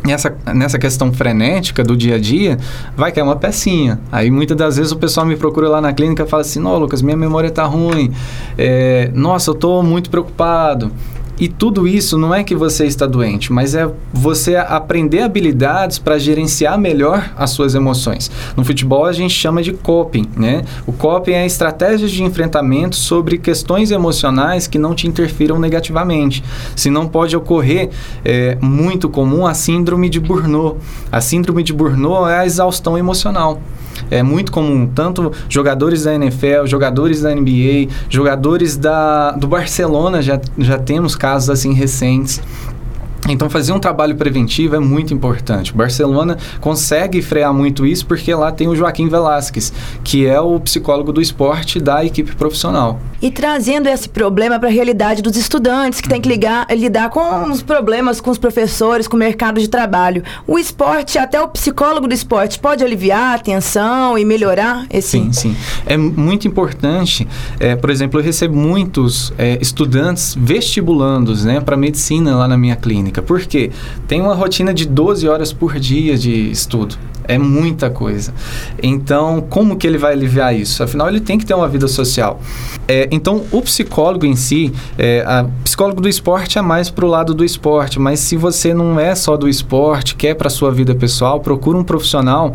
nessa, 0.05 0.35
nessa 0.53 0.79
questão 0.79 1.13
frenética 1.13 1.83
do 1.83 1.97
dia 1.97 2.17
a 2.17 2.19
dia, 2.19 2.59
vai 2.97 3.13
cair 3.13 3.25
uma 3.25 3.37
pecinha. 3.37 4.01
Aí 4.11 4.31
muitas 4.31 4.57
das 4.57 4.77
vezes 4.77 4.93
o 4.93 4.97
pessoal 4.97 5.25
me 5.25 5.37
procura 5.37 5.69
lá 5.69 5.81
na 5.81 5.93
clínica 5.93 6.25
e 6.25 6.27
fala 6.27 6.43
assim: 6.43 6.61
Não, 6.61 6.77
Lucas, 6.79 7.03
minha 7.03 7.17
memória 7.17 7.49
está 7.49 7.65
ruim. 7.65 8.13
É, 8.59 9.11
Nossa, 9.15 9.51
eu 9.51 9.55
estou 9.55 9.83
muito 9.83 10.11
preocupado. 10.11 10.93
E 11.39 11.49
tudo 11.49 11.89
isso 11.89 12.17
não 12.19 12.35
é 12.35 12.45
que 12.45 12.55
você 12.55 12.87
está 12.87 13.07
doente, 13.07 13.53
mas 13.53 13.75
é 13.75 13.91
você 14.13 14.55
aprender 14.57 15.21
habilidades 15.21 15.99
para 15.99 16.19
gerenciar 16.19 16.79
melhor 16.79 17.33
as 17.37 17.51
suas 17.51 17.75
emoções. 17.75 18.31
No 18.57 18.65
futebol 18.65 19.05
a 19.05 19.13
gente 19.13 19.35
chama 19.35 19.63
de 19.63 19.73
coping, 19.73 20.29
né? 20.37 20.63
O 20.87 20.93
coping 20.93 21.33
é 21.33 21.47
estratégias 21.47 22.11
de 22.11 22.23
enfrentamento 22.23 22.97
sobre 22.97 23.39
questões 23.39 23.91
emocionais 23.91 24.67
que 24.67 24.79
não 24.79 24.95
te 24.95 25.09
interfiram 25.09 25.59
negativamente. 25.59 26.45
Se 26.77 26.91
não 26.91 27.09
pode 27.09 27.37
ocorrer, 27.37 27.91
é 28.25 28.57
muito 28.61 29.09
comum 29.09 29.47
a 29.47 29.55
síndrome 29.55 30.09
de 30.09 30.21
Burnout. 30.21 30.79
A 31.11 31.21
síndrome 31.21 31.63
de 31.63 31.73
Burnout 31.73 32.31
é 32.31 32.39
a 32.39 32.47
exaustão 32.47 32.97
emocional 32.97 33.61
é 34.11 34.23
muito 34.23 34.53
comum. 34.53 34.87
Tanto 34.87 35.33
jogadores 35.49 36.05
da 36.05 36.15
NFL, 36.15 36.67
jogadores 36.67 37.21
da 37.21 37.35
NBA, 37.35 37.89
jogadores 38.09 38.77
da, 38.77 39.33
do 39.33 39.47
Barcelona, 39.47 40.23
já, 40.23 40.41
já 40.59 40.79
temos 40.79 41.15
casos 41.15 41.51
assim 41.51 41.73
recentes. 41.73 42.41
Então, 43.29 43.49
fazer 43.49 43.73
um 43.73 43.79
trabalho 43.79 44.17
preventivo 44.17 44.75
é 44.75 44.81
muito 44.81 45.15
importante. 45.15 45.73
O 45.73 45.77
Barcelona 45.77 46.37
consegue 46.61 47.23
frear 47.23 47.55
muito 47.55 47.87
isso 47.87 48.05
porque 48.05 48.35
lá 48.35 48.51
tem 48.51 48.67
o 48.67 48.75
Joaquim 48.75 49.09
Velasquez, 49.09 49.73
que 50.03 50.27
é 50.27 50.41
o 50.41 50.59
psicólogo 50.59 51.13
do 51.13 51.21
esporte 51.21 51.79
da 51.79 52.05
equipe 52.05 52.35
profissional. 52.35 52.99
E 53.21 53.31
trazendo 53.31 53.89
esse 53.89 54.09
problema 54.09 54.59
para 54.59 54.69
a 54.69 54.73
realidade 54.73 55.23
dos 55.23 55.37
estudantes, 55.37 56.01
que 56.01 56.09
tem 56.09 56.21
que 56.21 56.29
ligar, 56.29 56.67
lidar 56.71 57.11
com 57.11 57.49
os 57.49 57.63
problemas 57.63 58.21
com 58.21 58.31
os 58.31 58.39
professores, 58.39 59.07
com 59.07 59.17
o 59.17 59.21
mercado 59.21 59.61
de 59.61 59.69
trabalho. 59.69 60.25
O 60.45 60.59
esporte, 60.59 61.17
até 61.17 61.41
o 61.41 61.47
psicólogo 61.47 62.09
do 62.09 62.15
esporte, 62.15 62.59
pode 62.59 62.83
aliviar 62.83 63.37
a 63.37 63.39
tensão 63.39 64.19
e 64.19 64.25
melhorar 64.25 64.85
esse... 64.91 65.11
Sim, 65.11 65.33
sim. 65.33 65.57
É 65.87 65.97
muito 65.97 66.49
importante. 66.49 67.29
É, 67.61 67.77
por 67.77 67.89
exemplo, 67.89 68.19
eu 68.19 68.25
recebo 68.25 68.57
muitos 68.57 69.33
é, 69.39 69.59
estudantes 69.61 70.35
vestibulandos 70.37 71.45
né, 71.45 71.61
para 71.61 71.77
medicina 71.77 72.35
lá 72.35 72.49
na 72.49 72.59
minha 72.59 72.75
clínica 72.75 73.12
técnica. 73.13 73.23
Por 73.23 73.41
quê? 73.43 73.71
Tem 74.09 74.21
uma 74.21 74.35
rotina 74.35 74.73
de 74.73 74.87
12 74.87 75.29
horas 75.29 75.53
por 75.53 75.79
dia 75.79 76.17
de 76.17 76.51
estudo. 76.51 76.97
É 77.25 77.39
muita 77.39 77.91
coisa. 77.91 78.35
Então, 78.83 79.41
como 79.49 79.77
que 79.77 79.87
ele 79.87 79.99
vai 79.99 80.13
aliviar 80.13 80.55
isso? 80.55 80.83
Afinal, 80.83 81.09
ele 81.09 81.21
tem 81.21 81.39
que 81.39 81.47
ter 81.47 81.55
uma 81.55 81.69
vida 81.69 81.87
social. 81.89 82.41
É, 82.89 83.09
então, 83.11 83.45
o 83.51 83.63
psicólogo 83.63 84.27
em 84.27 84.37
si, 84.37 84.73
é, 84.99 85.25
a 85.27 85.47
psicólogo 85.65 86.01
do 86.01 86.09
esporte 86.09 86.59
é 86.59 86.63
mais 86.63 86.91
para 86.91 87.05
o 87.05 87.09
lado 87.09 87.35
do 87.35 87.45
esporte, 87.45 87.99
mas 87.99 88.21
se 88.21 88.37
você 88.37 88.75
não 88.75 88.99
é 88.99 89.15
só 89.15 89.37
do 89.37 89.49
esporte, 89.49 90.15
quer 90.15 90.35
para 90.35 90.51
sua 90.51 90.71
vida 90.71 90.95
pessoal, 90.95 91.41
procura 91.41 91.79
um 91.79 91.85
profissional, 91.85 92.55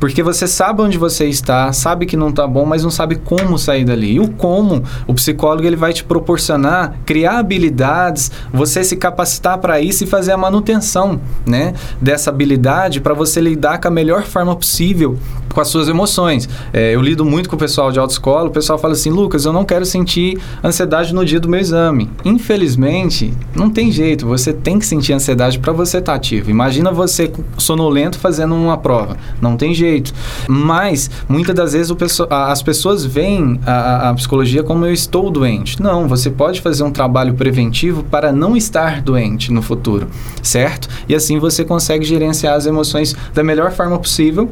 porque 0.00 0.22
você 0.22 0.46
sabe 0.46 0.82
onde 0.82 0.98
você 0.98 1.26
está, 1.26 1.72
sabe 1.72 2.06
que 2.06 2.16
não 2.16 2.30
está 2.30 2.46
bom, 2.46 2.64
mas 2.64 2.82
não 2.82 2.90
sabe 2.90 3.16
como 3.16 3.58
sair 3.58 3.84
dali. 3.84 4.14
E 4.14 4.20
o 4.20 4.28
como, 4.28 4.82
o 5.06 5.14
psicólogo 5.14 5.66
ele 5.66 5.76
vai 5.76 5.92
te 5.92 6.04
proporcionar 6.04 6.98
criar 7.04 7.38
habilidades, 7.38 8.30
você 8.52 8.82
se 8.84 8.96
capacitar 8.96 9.58
para 9.58 9.80
isso 9.80 10.04
e 10.04 10.06
fazer 10.06 10.32
a 10.32 10.36
manutenção, 10.36 11.20
né, 11.46 11.74
dessa 12.00 12.30
habilidade 12.30 13.00
para 13.00 13.14
você 13.14 13.40
lidar 13.40 13.80
com 13.80 13.88
a 13.88 13.90
melhor 13.90 14.07
melhor 14.08 14.22
forma 14.22 14.56
possível 14.56 15.18
com 15.52 15.60
as 15.60 15.68
suas 15.68 15.88
emoções. 15.88 16.48
É, 16.72 16.94
eu 16.94 17.02
lido 17.02 17.24
muito 17.24 17.48
com 17.48 17.56
o 17.56 17.58
pessoal 17.58 17.90
de 17.90 17.98
autoescola, 17.98 18.48
o 18.48 18.50
pessoal 18.50 18.78
fala 18.78 18.94
assim, 18.94 19.10
Lucas, 19.10 19.44
eu 19.44 19.52
não 19.52 19.64
quero 19.64 19.84
sentir 19.84 20.38
ansiedade 20.64 21.12
no 21.12 21.24
dia 21.24 21.40
do 21.40 21.48
meu 21.48 21.60
exame. 21.60 22.08
Infelizmente, 22.24 23.34
não 23.54 23.68
tem 23.68 23.90
jeito, 23.90 24.26
você 24.26 24.52
tem 24.52 24.78
que 24.78 24.86
sentir 24.86 25.12
ansiedade 25.12 25.58
para 25.58 25.72
você 25.72 25.98
estar 25.98 26.12
tá 26.12 26.16
ativo. 26.16 26.50
Imagina 26.50 26.90
você 26.90 27.30
sonolento 27.58 28.18
fazendo 28.18 28.54
uma 28.54 28.78
prova, 28.78 29.16
não 29.42 29.56
tem 29.56 29.74
jeito. 29.74 30.14
Mas, 30.48 31.10
muitas 31.28 31.54
das 31.54 31.72
vezes 31.72 31.94
as 32.30 32.62
pessoas 32.62 33.04
veem 33.04 33.60
a, 33.66 34.10
a 34.10 34.14
psicologia 34.14 34.62
como 34.62 34.86
eu 34.86 34.92
estou 34.92 35.30
doente. 35.30 35.82
Não, 35.82 36.08
você 36.08 36.30
pode 36.30 36.60
fazer 36.60 36.82
um 36.82 36.90
trabalho 36.90 37.34
preventivo 37.34 38.02
para 38.04 38.32
não 38.32 38.56
estar 38.56 39.02
doente 39.02 39.52
no 39.52 39.60
futuro, 39.60 40.06
certo? 40.42 40.88
E 41.08 41.14
assim 41.14 41.38
você 41.38 41.64
consegue 41.64 42.04
gerenciar 42.04 42.54
as 42.54 42.64
emoções 42.64 43.14
da 43.34 43.42
melhor 43.42 43.72
forma 43.72 43.97
possível 43.98 44.48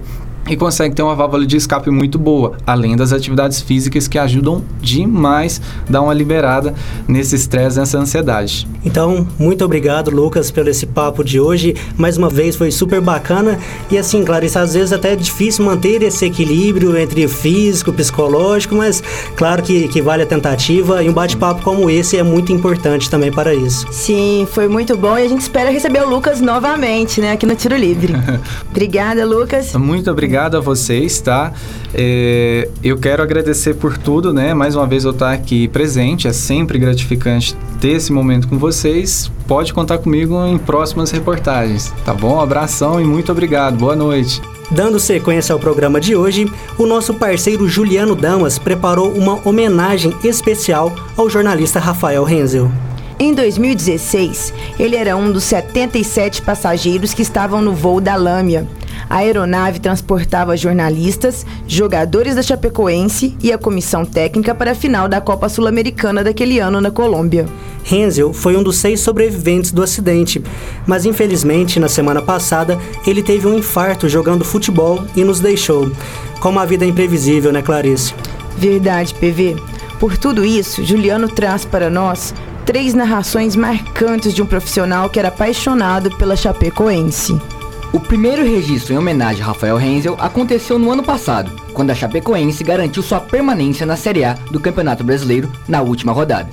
e 0.48 0.56
consegue 0.56 0.94
ter 0.94 1.02
uma 1.02 1.14
válvula 1.14 1.46
de 1.46 1.56
escape 1.56 1.90
muito 1.90 2.18
boa, 2.18 2.52
além 2.66 2.96
das 2.96 3.12
atividades 3.12 3.60
físicas 3.60 4.06
que 4.06 4.18
ajudam 4.18 4.62
demais 4.80 5.60
a 5.88 5.92
dar 5.92 6.02
uma 6.02 6.14
liberada 6.14 6.74
nesse 7.08 7.34
estresse, 7.34 7.78
nessa 7.78 7.98
ansiedade. 7.98 8.66
Então, 8.84 9.26
muito 9.38 9.64
obrigado, 9.64 10.10
Lucas, 10.10 10.50
pelo 10.50 10.68
esse 10.68 10.86
papo 10.86 11.24
de 11.24 11.40
hoje. 11.40 11.74
Mais 11.96 12.16
uma 12.16 12.28
vez 12.28 12.54
foi 12.54 12.70
super 12.70 13.00
bacana 13.00 13.58
e 13.90 13.98
assim, 13.98 14.24
Clarice, 14.24 14.58
às 14.58 14.74
vezes 14.74 14.92
até 14.92 15.12
é 15.12 15.16
difícil 15.16 15.64
manter 15.64 16.02
esse 16.02 16.24
equilíbrio 16.24 16.96
entre 16.96 17.26
físico, 17.26 17.92
psicológico, 17.92 18.74
mas 18.74 19.02
claro 19.36 19.62
que, 19.62 19.88
que 19.88 20.00
vale 20.00 20.22
a 20.22 20.26
tentativa 20.26 21.02
e 21.02 21.08
um 21.08 21.12
bate-papo 21.12 21.62
como 21.62 21.90
esse 21.90 22.16
é 22.16 22.22
muito 22.22 22.52
importante 22.52 23.10
também 23.10 23.32
para 23.32 23.54
isso. 23.54 23.86
Sim, 23.90 24.46
foi 24.50 24.68
muito 24.68 24.96
bom 24.96 25.18
e 25.18 25.24
a 25.24 25.28
gente 25.28 25.40
espera 25.40 25.70
receber 25.70 26.02
o 26.02 26.08
Lucas 26.08 26.40
novamente, 26.40 27.20
né, 27.20 27.32
aqui 27.32 27.46
no 27.46 27.56
Tiro 27.56 27.76
Livre. 27.76 28.14
Obrigada, 28.70 29.24
Lucas. 29.24 29.74
Muito 29.74 30.10
obrigado 30.10 30.36
obrigado 30.37 30.57
a 30.59 30.61
vocês, 30.61 31.19
tá? 31.19 31.50
É, 31.95 32.69
eu 32.85 32.99
quero 32.99 33.23
agradecer 33.23 33.75
por 33.75 33.97
tudo, 33.97 34.35
né? 34.35 34.52
Mais 34.52 34.76
uma 34.76 34.87
vez 34.87 35.05
eu 35.05 35.12
estar 35.12 35.33
aqui 35.33 35.66
presente, 35.69 36.28
é 36.28 36.33
sempre 36.33 36.78
gratificante 36.78 37.57
ter 37.81 37.93
esse 37.93 38.12
momento 38.12 38.47
com 38.47 38.59
vocês. 38.59 39.31
Pode 39.49 39.73
contar 39.73 39.97
comigo 39.99 40.45
em 40.45 40.59
próximas 40.59 41.11
reportagens, 41.11 41.90
tá 42.05 42.12
bom? 42.12 42.37
Um 42.37 42.40
abração 42.40 43.00
e 43.00 43.05
muito 43.05 43.33
obrigado. 43.33 43.78
Boa 43.78 43.97
noite. 43.97 44.43
Dando 44.71 45.00
sequência 45.00 45.55
ao 45.55 45.59
programa 45.59 45.99
de 46.00 46.14
hoje, 46.14 46.50
o 46.76 46.85
nosso 46.85 47.14
parceiro 47.14 47.66
Juliano 47.66 48.14
Damas 48.14 48.59
preparou 48.59 49.12
uma 49.12 49.40
homenagem 49.49 50.14
especial 50.23 50.95
ao 51.16 51.31
jornalista 51.31 51.81
Rafael 51.81 52.25
Renzel. 52.25 52.71
Em 53.19 53.33
2016, 53.33 54.52
ele 54.78 54.97
era 54.97 55.16
um 55.16 55.33
dos 55.33 55.45
77 55.45 56.43
passageiros 56.43 57.14
que 57.14 57.23
estavam 57.23 57.62
no 57.62 57.73
voo 57.73 57.99
da 58.02 58.14
Lâmia. 58.16 58.66
A 59.08 59.16
aeronave 59.18 59.78
transportava 59.78 60.56
jornalistas, 60.56 61.46
jogadores 61.66 62.34
da 62.34 62.42
Chapecoense 62.42 63.36
e 63.40 63.52
a 63.52 63.58
comissão 63.58 64.04
técnica 64.04 64.54
para 64.54 64.72
a 64.72 64.75
final 64.75 65.08
da 65.08 65.20
Copa 65.20 65.48
Sul-Americana 65.48 66.25
daquele 66.25 66.58
ano 66.58 66.80
na 66.80 66.90
Colômbia. 66.90 67.46
Hensel 67.90 68.32
foi 68.32 68.56
um 68.56 68.62
dos 68.62 68.76
seis 68.76 69.00
sobreviventes 69.00 69.70
do 69.70 69.82
acidente, 69.82 70.42
mas 70.86 71.06
infelizmente 71.06 71.78
na 71.78 71.88
semana 71.88 72.20
passada 72.20 72.78
ele 73.06 73.22
teve 73.22 73.46
um 73.46 73.56
infarto 73.56 74.08
jogando 74.08 74.44
futebol 74.44 75.04
e 75.14 75.22
nos 75.22 75.38
deixou. 75.38 75.90
Como 76.40 76.58
a 76.58 76.64
vida 76.64 76.84
é 76.84 76.88
imprevisível, 76.88 77.52
né, 77.52 77.62
Clarice? 77.62 78.12
Verdade, 78.58 79.14
PV. 79.14 79.56
Por 80.00 80.16
tudo 80.18 80.44
isso, 80.44 80.84
Juliano 80.84 81.28
traz 81.28 81.64
para 81.64 81.88
nós 81.88 82.34
três 82.64 82.92
narrações 82.92 83.54
marcantes 83.54 84.34
de 84.34 84.42
um 84.42 84.46
profissional 84.46 85.08
que 85.08 85.18
era 85.18 85.28
apaixonado 85.28 86.10
pela 86.16 86.34
Chapecoense. 86.34 87.40
O 87.96 88.00
primeiro 88.00 88.44
registro 88.44 88.92
em 88.92 88.98
homenagem 88.98 89.42
a 89.42 89.46
Rafael 89.46 89.78
Renzel 89.78 90.18
aconteceu 90.20 90.78
no 90.78 90.90
ano 90.90 91.02
passado, 91.02 91.50
quando 91.72 91.92
a 91.92 91.94
Chapecoense 91.94 92.62
garantiu 92.62 93.02
sua 93.02 93.20
permanência 93.20 93.86
na 93.86 93.96
Série 93.96 94.22
A 94.22 94.34
do 94.50 94.60
Campeonato 94.60 95.02
Brasileiro 95.02 95.50
na 95.66 95.80
última 95.80 96.12
rodada. 96.12 96.50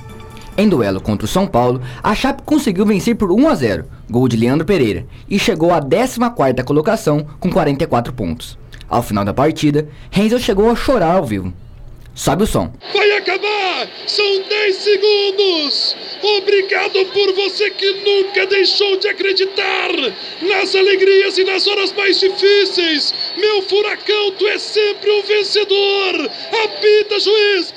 Em 0.56 0.66
duelo 0.66 1.02
contra 1.02 1.26
o 1.26 1.28
São 1.28 1.46
Paulo, 1.46 1.82
a 2.02 2.14
Chape 2.14 2.40
conseguiu 2.46 2.86
vencer 2.86 3.14
por 3.14 3.30
1 3.30 3.46
a 3.46 3.54
0, 3.56 3.84
gol 4.08 4.26
de 4.26 4.38
Leandro 4.38 4.64
Pereira, 4.64 5.04
e 5.28 5.38
chegou 5.38 5.74
à 5.74 5.82
14ª 5.82 6.64
colocação 6.64 7.26
com 7.38 7.50
44 7.50 8.14
pontos. 8.14 8.56
Ao 8.88 9.02
final 9.02 9.22
da 9.22 9.34
partida, 9.34 9.86
Renzel 10.10 10.38
chegou 10.38 10.70
a 10.70 10.74
chorar 10.74 11.14
ao 11.14 11.26
vivo. 11.26 11.52
Sobe 12.14 12.44
o 12.44 12.46
som. 12.46 12.72
Vai 12.92 13.10
acabar! 13.16 13.88
São 14.06 14.42
10 14.42 14.76
segundos! 14.76 15.96
Obrigado 16.38 17.04
por 17.06 17.32
você 17.34 17.70
que 17.70 17.92
nunca 18.04 18.46
deixou 18.46 18.96
de 18.98 19.08
acreditar 19.08 19.90
nas 20.42 20.76
alegrias 20.76 21.36
e 21.38 21.44
nas 21.44 21.66
horas 21.66 21.92
mais 21.92 22.20
difíceis. 22.20 23.12
Meu 23.36 23.62
furacão, 23.62 24.30
tu 24.38 24.46
é 24.46 24.58
sempre 24.58 25.10
um 25.10 25.22
vencedor. 25.22 26.30
Apita, 26.64 27.18
juiz! 27.18 27.74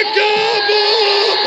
Acabou! 0.00 1.38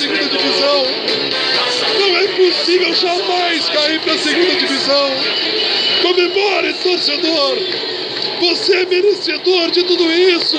Segunda 0.00 0.24
divisão. 0.24 0.82
Não 1.98 2.16
é 2.16 2.28
possível 2.28 2.94
jamais 2.94 3.68
cair 3.68 4.00
para 4.00 4.14
a 4.14 4.18
segunda 4.18 4.54
divisão. 4.54 5.10
Comemore, 6.00 6.72
torcedor. 6.82 7.58
Você 8.40 8.76
é 8.76 8.86
merecedor 8.86 9.70
de 9.70 9.82
tudo 9.82 10.04
isso. 10.04 10.56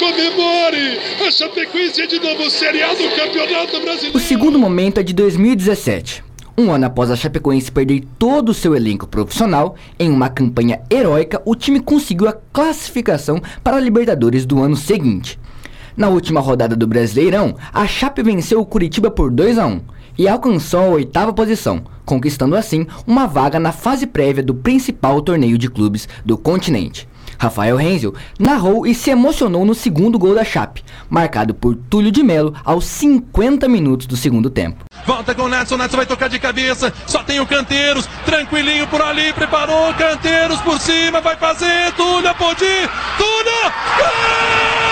Comemore. 0.00 0.98
A 1.24 1.30
Chapecoense 1.30 2.06
de 2.08 2.18
novo 2.18 2.50
Série 2.50 2.82
A 2.82 2.94
do 2.94 3.08
Campeonato 3.14 3.80
Brasileiro. 3.80 4.16
O 4.16 4.20
segundo 4.20 4.58
momento 4.58 4.98
é 4.98 5.04
de 5.04 5.12
2017. 5.12 6.24
Um 6.56 6.72
ano 6.72 6.86
após 6.86 7.12
a 7.12 7.16
Chapecoense 7.16 7.70
perder 7.70 8.02
todo 8.18 8.48
o 8.48 8.54
seu 8.54 8.74
elenco 8.74 9.06
profissional, 9.06 9.76
em 9.96 10.10
uma 10.10 10.28
campanha 10.28 10.80
heróica, 10.90 11.40
o 11.44 11.54
time 11.54 11.78
conseguiu 11.78 12.26
a 12.26 12.32
classificação 12.32 13.40
para 13.62 13.76
a 13.76 13.80
Libertadores 13.80 14.44
do 14.44 14.60
ano 14.60 14.74
seguinte. 14.74 15.38
Na 15.98 16.08
última 16.08 16.40
rodada 16.40 16.76
do 16.76 16.86
Brasileirão, 16.86 17.56
a 17.74 17.84
Chape 17.84 18.22
venceu 18.22 18.60
o 18.60 18.64
Curitiba 18.64 19.10
por 19.10 19.32
2 19.32 19.58
a 19.58 19.66
1 19.66 19.80
e 20.16 20.28
alcançou 20.28 20.78
a 20.78 20.88
oitava 20.90 21.32
posição, 21.32 21.82
conquistando 22.06 22.54
assim 22.54 22.86
uma 23.04 23.26
vaga 23.26 23.58
na 23.58 23.72
fase 23.72 24.06
prévia 24.06 24.40
do 24.40 24.54
principal 24.54 25.20
torneio 25.20 25.58
de 25.58 25.68
clubes 25.68 26.08
do 26.24 26.38
continente. 26.38 27.08
Rafael 27.36 27.76
Renzel 27.76 28.14
narrou 28.38 28.86
e 28.86 28.94
se 28.94 29.10
emocionou 29.10 29.64
no 29.64 29.74
segundo 29.74 30.20
gol 30.20 30.36
da 30.36 30.44
Chape, 30.44 30.84
marcado 31.10 31.52
por 31.52 31.74
Túlio 31.74 32.12
de 32.12 32.22
Melo 32.22 32.54
aos 32.64 32.84
50 32.84 33.66
minutos 33.66 34.06
do 34.06 34.16
segundo 34.16 34.48
tempo. 34.48 34.84
Volta 35.04 35.34
com 35.34 35.42
o 35.42 35.48
Netson, 35.48 35.76
Netson 35.78 35.96
vai 35.96 36.06
tocar 36.06 36.28
de 36.28 36.38
cabeça, 36.38 36.92
só 37.08 37.24
tem 37.24 37.40
o 37.40 37.46
Canteiros, 37.46 38.08
tranquilinho 38.24 38.86
por 38.86 39.02
ali, 39.02 39.32
preparou, 39.32 39.92
Canteiros 39.94 40.60
por 40.60 40.78
cima, 40.78 41.20
vai 41.20 41.34
fazer, 41.34 41.92
Túlio, 41.96 42.32
pode 42.36 42.64
ir, 42.64 42.88
Túlio, 43.18 43.72
gol! 43.96 44.87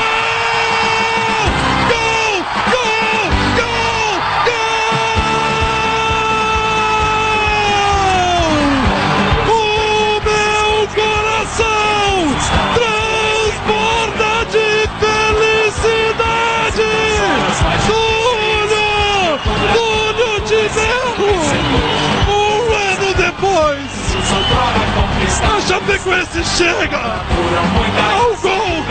Chapecoense 25.87 26.43
chega 26.45 26.99
ao 26.99 28.35
gol 28.43 28.83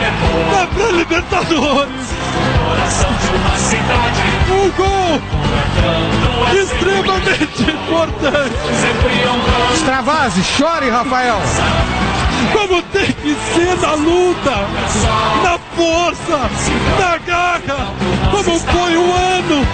da 0.50 0.66
pré-Libertadores. 0.68 2.06
Um 4.48 4.70
gol 4.70 5.20
extremamente 6.58 7.70
importante. 7.70 8.56
Extravase, 9.74 10.42
chore, 10.42 10.88
Rafael. 10.88 11.38
Como 12.54 12.80
tem 12.84 13.12
que 13.12 13.36
ser 13.52 13.76
na 13.78 13.92
luta, 13.92 14.66
na 15.42 15.55
força, 15.76 16.38
na 16.98 17.18
garra, 17.18 17.94
como 18.30 18.58
foi 18.58 18.96
o 18.96 19.12
ano, 19.12 19.66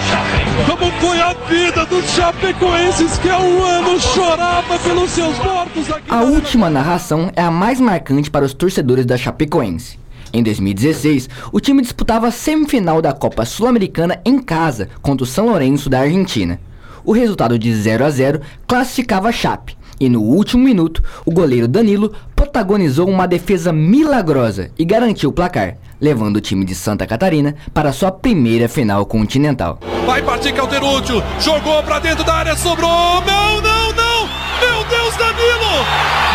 como 0.69 0.91
foi 0.99 1.21
a 1.21 1.33
vida 1.33 1.85
dos 1.85 2.05
chapecoenses 2.11 3.17
que 3.17 3.29
há 3.29 3.39
um 3.39 3.63
ano 3.63 3.99
chorava 3.99 4.77
pelos 4.79 5.09
seus 5.11 5.37
mortos 5.39 5.89
aqui. 5.89 6.05
A 6.09 6.21
última 6.21 6.69
narração 6.69 7.31
é 7.35 7.41
a 7.41 7.49
mais 7.49 7.79
marcante 7.79 8.29
para 8.29 8.45
os 8.45 8.53
torcedores 8.53 9.05
da 9.05 9.17
Chapecoense. 9.17 9.97
Em 10.33 10.43
2016, 10.43 11.29
o 11.51 11.59
time 11.59 11.81
disputava 11.81 12.27
a 12.27 12.31
semifinal 12.31 13.01
da 13.01 13.13
Copa 13.13 13.45
Sul-Americana 13.45 14.19
em 14.25 14.39
casa 14.39 14.89
contra 15.01 15.23
o 15.23 15.27
São 15.27 15.45
Lourenço 15.45 15.89
da 15.89 16.01
Argentina. 16.01 16.59
O 17.05 17.13
resultado 17.13 17.57
de 17.57 17.73
0 17.73 18.05
a 18.05 18.09
0 18.09 18.41
classificava 18.67 19.29
a 19.29 19.31
Chape, 19.31 19.77
e 19.99 20.09
no 20.09 20.21
último 20.21 20.63
minuto, 20.63 21.03
o 21.25 21.31
goleiro 21.31 21.67
Danilo 21.67 22.13
protagonizou 22.35 23.07
uma 23.07 23.27
defesa 23.27 23.71
milagrosa 23.71 24.71
e 24.77 24.85
garantiu 24.85 25.29
o 25.29 25.33
placar, 25.33 25.77
levando 25.99 26.37
o 26.37 26.41
time 26.41 26.65
de 26.65 26.75
Santa 26.75 27.07
Catarina 27.07 27.55
para 27.73 27.93
sua 27.93 28.11
primeira 28.11 28.67
final 28.67 29.05
continental. 29.05 29.79
Vai 30.05 30.21
partir 30.21 30.53
Calderúcio, 30.53 31.23
jogou 31.39 31.81
para 31.83 31.99
dentro 31.99 32.23
da 32.23 32.33
área, 32.33 32.55
sobrou. 32.55 32.89
Não, 32.89 33.61
não, 33.61 33.93
não! 33.93 34.27
Meu 34.61 34.83
Deus, 34.89 35.15
Danilo! 35.15 35.73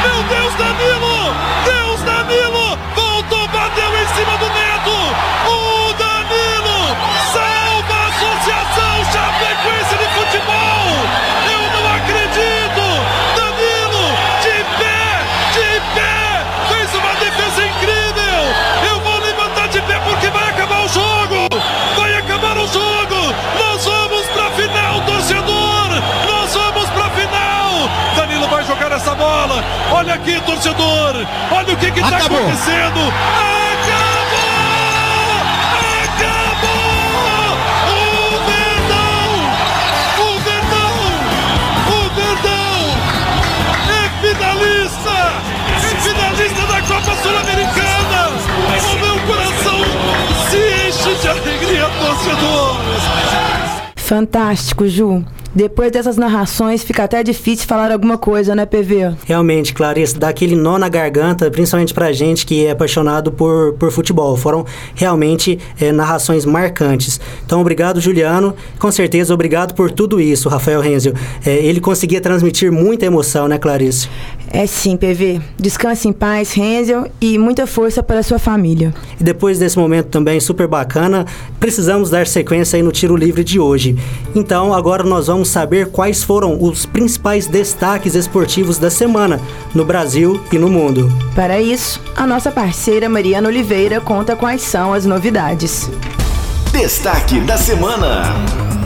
Meu 0.03 0.23
Deus, 0.29 0.55
Danilo! 0.55 1.35
Deus, 1.65 2.03
Danilo! 2.03 2.79
Voltou, 2.95 3.49
bateu 3.49 3.91
em 3.95 4.07
cima 4.15 4.39
do 4.39 4.58
torcedor! 30.79 31.27
Olha 31.51 31.75
o 31.75 31.77
que 31.77 31.91
que 31.91 32.01
tá 32.01 32.09
Acabou. 32.09 32.39
acontecendo! 32.39 33.01
Acabou! 33.01 34.39
Acabou! 36.05 37.57
O 37.89 38.31
Verdão! 38.47 39.29
O 40.19 40.27
Verdão! 40.41 40.95
O 41.89 41.99
Verdão! 42.15 42.79
É 43.91 44.09
finalista! 44.23 45.17
É 45.75 45.79
finalista 46.01 46.63
da 46.67 46.81
Copa 46.83 47.13
Sul-Americana! 47.23 48.23
O 48.79 48.95
meu 48.99 49.19
coração 49.27 49.81
se 50.49 50.59
enche 50.89 51.13
de 51.21 51.29
alegria, 51.29 51.87
torcedor! 52.01 52.77
Fantástico, 53.97 54.89
Ju. 54.89 55.25
Depois 55.55 55.91
dessas 55.91 56.17
narrações, 56.17 56.85
fica 56.85 57.05
até 57.05 57.23
difícil 57.23 57.67
falar 57.67 57.91
alguma 57.91 58.19
coisa, 58.19 58.55
né, 58.55 58.67
PV? 58.67 59.15
Realmente, 59.25 59.73
Clarice, 59.73 60.19
dá 60.19 60.29
aquele 60.29 60.55
nó 60.55 60.79
na 60.79 60.89
garganta, 60.89 61.51
principalmente 61.51 61.95
pra 61.95 62.13
gente 62.13 62.45
que 62.45 62.67
é 62.67 62.73
apaixonado 62.73 63.33
por, 63.33 63.73
por 63.75 63.91
futebol. 63.91 64.37
Foram 64.37 64.67
realmente 64.95 65.59
é, 65.81 65.91
narrações 65.91 66.45
marcantes. 66.45 67.19
Então, 67.45 67.61
obrigado, 67.61 68.01
Juliano. 68.01 68.55
Com 68.79 68.93
certeza, 68.93 69.33
obrigado 69.33 69.75
por 69.75 69.91
tudo 69.91 70.21
isso, 70.21 70.49
Rafael 70.49 70.81
Renzel. 70.81 71.15
É, 71.45 71.57
ele 71.57 71.81
conseguia 71.81 72.21
transmitir 72.21 72.71
muita 72.71 73.07
emoção, 73.07 73.49
né, 73.49 73.59
Clarice? 73.59 74.09
É 74.51 74.67
sim, 74.67 74.97
PV. 74.97 75.41
Descanse 75.59 76.09
em 76.09 76.13
paz, 76.13 76.53
Renzel, 76.53 77.07
e 77.21 77.39
muita 77.39 77.67
força 77.67 78.03
para 78.03 78.23
sua 78.23 78.39
família. 78.39 78.95
E 79.21 79.25
depois 79.25 79.59
desse 79.59 79.79
momento 79.79 80.07
também 80.07 80.41
super 80.41 80.67
bacana, 80.67 81.27
precisamos 81.61 82.11
dar 82.11 82.27
sequência 82.27 82.77
aí 82.77 82.83
no 82.83 82.91
tiro 82.93 83.15
livre 83.15 83.45
de 83.45 83.61
hoje. 83.61 83.97
Então, 84.35 84.73
agora 84.73 85.05
nós 85.05 85.27
vamos 85.27 85.38
saber 85.45 85.91
quais 85.91 86.23
foram 86.23 86.63
os 86.63 86.87
principais 86.87 87.47
destaques 87.47 88.15
esportivos 88.15 88.79
da 88.79 88.91
semana 88.91 89.41
no 89.75 89.85
Brasil 89.85 90.41
e 90.53 90.59
no 90.59 90.69
mundo. 90.69 91.13
Para 91.35 91.61
isso, 91.61 92.01
a 92.17 92.27
nossa 92.27 92.51
parceira 92.51 93.09
Mariana 93.09 93.49
Oliveira 93.49 94.01
conta 94.01 94.37
quais 94.37 94.63
são 94.63 94.93
as 94.93 95.05
novidades. 95.05 95.91
Destaque 96.73 97.41
da 97.41 97.57
semana. 97.57 98.78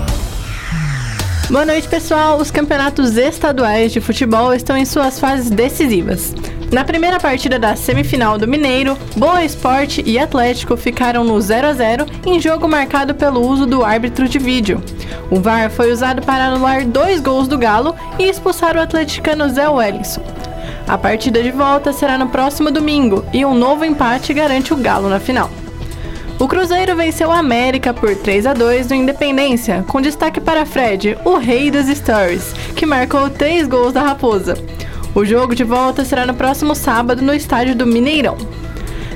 Boa 1.50 1.66
noite, 1.66 1.86
pessoal. 1.88 2.38
Os 2.38 2.50
campeonatos 2.50 3.16
estaduais 3.16 3.92
de 3.92 4.00
futebol 4.00 4.54
estão 4.54 4.76
em 4.76 4.84
suas 4.84 5.18
fases 5.18 5.50
decisivas. 5.50 6.34
Na 6.72 6.84
primeira 6.84 7.20
partida 7.20 7.58
da 7.58 7.76
semifinal 7.76 8.38
do 8.38 8.48
Mineiro, 8.48 8.96
Boa 9.16 9.44
Esporte 9.44 10.02
e 10.06 10.18
Atlético 10.18 10.76
ficaram 10.76 11.24
no 11.24 11.38
0 11.38 11.66
a 11.66 11.72
0 11.74 12.06
em 12.24 12.40
jogo 12.40 12.66
marcado 12.66 13.14
pelo 13.14 13.46
uso 13.46 13.66
do 13.66 13.84
árbitro 13.84 14.26
de 14.26 14.38
vídeo. 14.38 14.82
O 15.30 15.40
VAR 15.40 15.70
foi 15.70 15.92
usado 15.92 16.22
para 16.22 16.46
anular 16.46 16.86
dois 16.86 17.20
gols 17.20 17.48
do 17.48 17.58
Galo 17.58 17.94
e 18.18 18.22
expulsar 18.22 18.76
o 18.76 18.80
atleticano 18.80 19.48
Zé 19.50 19.68
Wellington. 19.68 20.22
A 20.88 20.96
partida 20.96 21.42
de 21.42 21.50
volta 21.50 21.92
será 21.92 22.16
no 22.16 22.28
próximo 22.28 22.70
domingo 22.70 23.24
e 23.32 23.44
um 23.44 23.54
novo 23.54 23.84
empate 23.84 24.32
garante 24.32 24.72
o 24.72 24.76
Galo 24.76 25.08
na 25.08 25.20
final. 25.20 25.50
O 26.42 26.48
Cruzeiro 26.48 26.96
venceu 26.96 27.30
a 27.30 27.38
América 27.38 27.94
por 27.94 28.16
3 28.16 28.46
a 28.46 28.52
2 28.52 28.88
no 28.88 28.96
Independência, 28.96 29.84
com 29.86 30.00
destaque 30.00 30.40
para 30.40 30.66
Fred, 30.66 31.16
o 31.24 31.36
rei 31.36 31.70
das 31.70 31.86
stories, 31.86 32.52
que 32.74 32.84
marcou 32.84 33.30
três 33.30 33.68
gols 33.68 33.92
da 33.92 34.02
Raposa. 34.02 34.54
O 35.14 35.24
jogo 35.24 35.54
de 35.54 35.62
volta 35.62 36.04
será 36.04 36.26
no 36.26 36.34
próximo 36.34 36.74
sábado 36.74 37.22
no 37.22 37.32
estádio 37.32 37.76
do 37.76 37.86
Mineirão. 37.86 38.36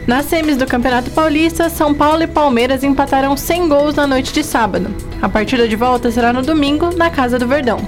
Nas 0.07 0.27
semis 0.27 0.57
do 0.57 0.69
Campeonato 0.69 1.11
Paulista, 1.11 1.69
São 1.69 1.93
Paulo 1.93 2.23
e 2.23 2.29
Palmeiras 2.29 2.85
empataram 2.85 3.37
100 3.37 3.69
gols 3.69 3.97
na 3.97 4.07
noite 4.07 4.33
de 4.33 4.45
sábado. 4.45 4.95
A 5.21 5.29
partida 5.29 5.67
de 5.67 5.75
volta 5.75 6.13
será 6.13 6.33
no 6.33 6.43
domingo, 6.43 6.97
na 6.97 7.11
Casa 7.11 7.41
do 7.41 7.49
Verdão. 7.49 7.81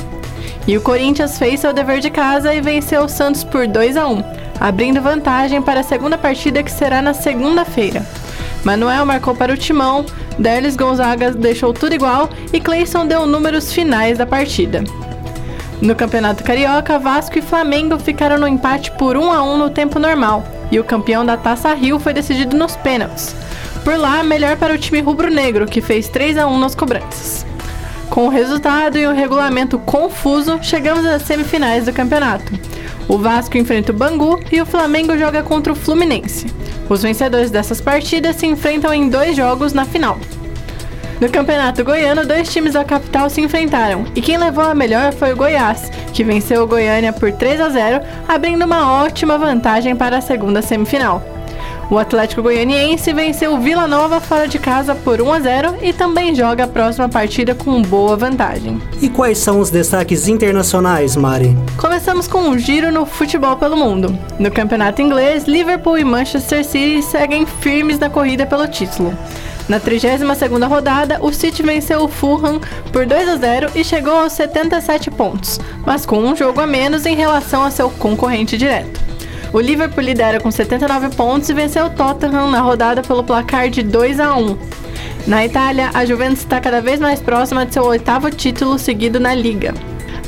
E 0.67 0.77
o 0.77 0.81
Corinthians 0.81 1.39
fez 1.39 1.61
seu 1.61 1.73
dever 1.73 2.01
de 2.01 2.11
casa 2.11 2.53
e 2.53 2.61
venceu 2.61 3.03
o 3.05 3.09
Santos 3.09 3.45
por 3.45 3.69
2 3.69 3.97
a 3.97 4.09
1, 4.09 4.25
abrindo 4.59 5.01
vantagem 5.01 5.63
para 5.63 5.79
a 5.79 5.85
segunda 5.85 6.19
partida 6.19 6.61
que 6.61 6.73
será 6.73 7.01
na 7.01 7.15
segunda-feira. 7.15 8.05
Manuel 8.65 9.07
marcou 9.07 9.35
para 9.35 9.53
o 9.53 9.57
Timão, 9.57 10.05
Derlis 10.39 10.77
Gonzaga 10.77 11.31
deixou 11.31 11.73
tudo 11.73 11.95
igual 11.95 12.29
e 12.53 12.61
Cleison 12.61 13.07
deu 13.07 13.27
números 13.27 13.73
finais 13.73 14.19
da 14.19 14.27
partida. 14.27 14.85
No 15.81 15.95
Campeonato 15.95 16.43
Carioca, 16.43 16.99
Vasco 16.99 17.39
e 17.39 17.43
Flamengo 17.43 17.99
ficaram 17.99 18.39
no 18.39 18.49
empate 18.49 18.91
por 18.93 19.17
1 19.17 19.31
a 19.31 19.43
1 19.43 19.57
no 19.59 19.71
tempo 19.71 19.99
normal, 19.99 20.45
e 20.73 20.79
o 20.81 20.85
campeão 20.85 21.25
da 21.25 21.37
Taça 21.37 21.73
Rio 21.73 22.01
foi 22.01 22.13
decidido 22.13 22.57
nos 22.57 22.77
pênaltis. 22.77 23.35
Por 23.85 23.97
lá, 23.97 24.23
melhor 24.23 24.57
para 24.57 24.75
o 24.75 24.79
time 24.79 25.01
rubro-negro, 25.01 25.67
que 25.67 25.81
fez 25.81 26.09
3 26.09 26.37
a 26.39 26.47
1 26.49 26.59
nas 26.59 26.75
cobranças. 26.75 27.47
Com 28.11 28.27
o 28.27 28.29
resultado 28.29 28.99
e 28.99 29.07
o 29.07 29.13
regulamento 29.13 29.79
confuso, 29.79 30.59
chegamos 30.63 31.07
às 31.07 31.23
semifinais 31.23 31.85
do 31.85 31.93
campeonato. 31.93 32.53
O 33.07 33.17
Vasco 33.17 33.57
enfrenta 33.57 33.93
o 33.93 33.95
Bangu 33.95 34.41
e 34.51 34.61
o 34.61 34.67
Flamengo 34.67 35.17
joga 35.17 35.43
contra 35.43 35.73
o 35.73 35.77
Fluminense. 35.77 36.47
Os 36.89 37.03
vencedores 37.03 37.51
dessas 37.51 37.81
partidas 37.81 38.37
se 38.37 38.47
enfrentam 38.47 38.93
em 38.93 39.09
dois 39.09 39.37
jogos 39.37 39.73
na 39.73 39.85
final. 39.85 40.19
No 41.21 41.29
Campeonato 41.29 41.83
Goiano, 41.83 42.25
dois 42.25 42.53
times 42.53 42.75
da 42.75 42.85
capital 42.85 43.29
se 43.29 43.41
enfrentaram 43.41 44.05
e 44.15 44.21
quem 44.21 44.39
levou 44.39 44.65
a 44.65 44.75
melhor 44.75 45.13
foi 45.13 45.33
o 45.33 45.37
Goiás, 45.37 45.91
que 46.15 46.23
venceu 46.23 46.63
o 46.63 46.67
Goiânia 46.67 47.13
por 47.13 47.33
3 47.33 47.61
a 47.61 47.69
0, 47.69 48.01
abrindo 48.29 48.65
uma 48.65 49.03
ótima 49.03 49.37
vantagem 49.37 49.97
para 49.97 50.19
a 50.19 50.21
segunda 50.21 50.63
semifinal. 50.63 51.38
O 51.91 51.97
Atlético 51.97 52.43
Goianiense 52.43 53.15
venceu 53.15 53.55
o 53.55 53.61
Vila 53.61 53.89
Nova 53.89 54.21
fora 54.21 54.47
de 54.47 54.59
casa 54.59 54.95
por 54.95 55.23
1 55.23 55.33
a 55.33 55.41
0 55.41 55.77
e 55.81 55.91
também 55.91 56.35
joga 56.35 56.65
a 56.65 56.69
próxima 56.69 57.09
partida 57.09 57.55
com 57.55 57.81
boa 57.81 58.15
vantagem. 58.15 58.79
E 59.01 59.09
quais 59.09 59.39
são 59.39 59.59
os 59.59 59.71
destaques 59.71 60.29
internacionais, 60.29 61.17
Mari? 61.17 61.57
Começamos 61.79 62.29
com 62.29 62.41
um 62.41 62.59
giro 62.59 62.93
no 62.93 63.07
futebol 63.07 63.57
pelo 63.57 63.75
mundo. 63.75 64.17
No 64.39 64.51
campeonato 64.51 65.01
inglês, 65.01 65.45
Liverpool 65.45 65.97
e 65.97 66.05
Manchester 66.05 66.63
City 66.63 67.03
seguem 67.03 67.47
firmes 67.47 67.99
na 67.99 68.11
corrida 68.11 68.45
pelo 68.45 68.69
título. 68.69 69.17
Na 69.67 69.81
32ª 69.81 70.69
rodada, 70.69 71.19
o 71.23 71.33
City 71.33 71.63
venceu 71.63 72.05
o 72.05 72.09
Fulham 72.09 72.61
por 72.93 73.07
2 73.07 73.29
a 73.31 73.37
0 73.37 73.71
e 73.75 73.83
chegou 73.83 74.15
aos 74.15 74.35
77 74.35 75.11
pontos, 75.11 75.59
mas 75.87 76.05
com 76.05 76.19
um 76.19 76.37
jogo 76.37 76.61
a 76.61 76.67
menos 76.67 77.07
em 77.07 77.17
relação 77.17 77.65
a 77.65 77.71
seu 77.71 77.89
concorrente 77.89 78.59
direto. 78.59 79.08
O 79.53 79.61
Liverpool 79.61 80.05
lidera 80.05 80.39
com 80.39 80.51
79 80.51 81.17
pontos 81.17 81.49
e 81.49 81.55
venceu 81.55 81.87
o 81.87 81.91
Tottenham 81.91 82.51
na 82.51 82.61
rodada 82.61 83.03
pelo 83.03 83.25
placar 83.25 83.71
de 83.71 83.83
2 83.83 84.21
a 84.21 84.37
1. 84.37 84.59
Na 85.27 85.45
Itália, 85.45 85.91
a 85.95 86.05
Juventus 86.05 86.41
está 86.41 86.61
cada 86.61 86.83
vez 86.83 87.01
mais 87.01 87.21
próxima 87.21 87.65
de 87.65 87.73
seu 87.73 87.85
oitavo 87.85 88.31
título 88.31 88.79
seguido 88.79 89.19
na 89.19 89.35
Liga. 89.35 89.73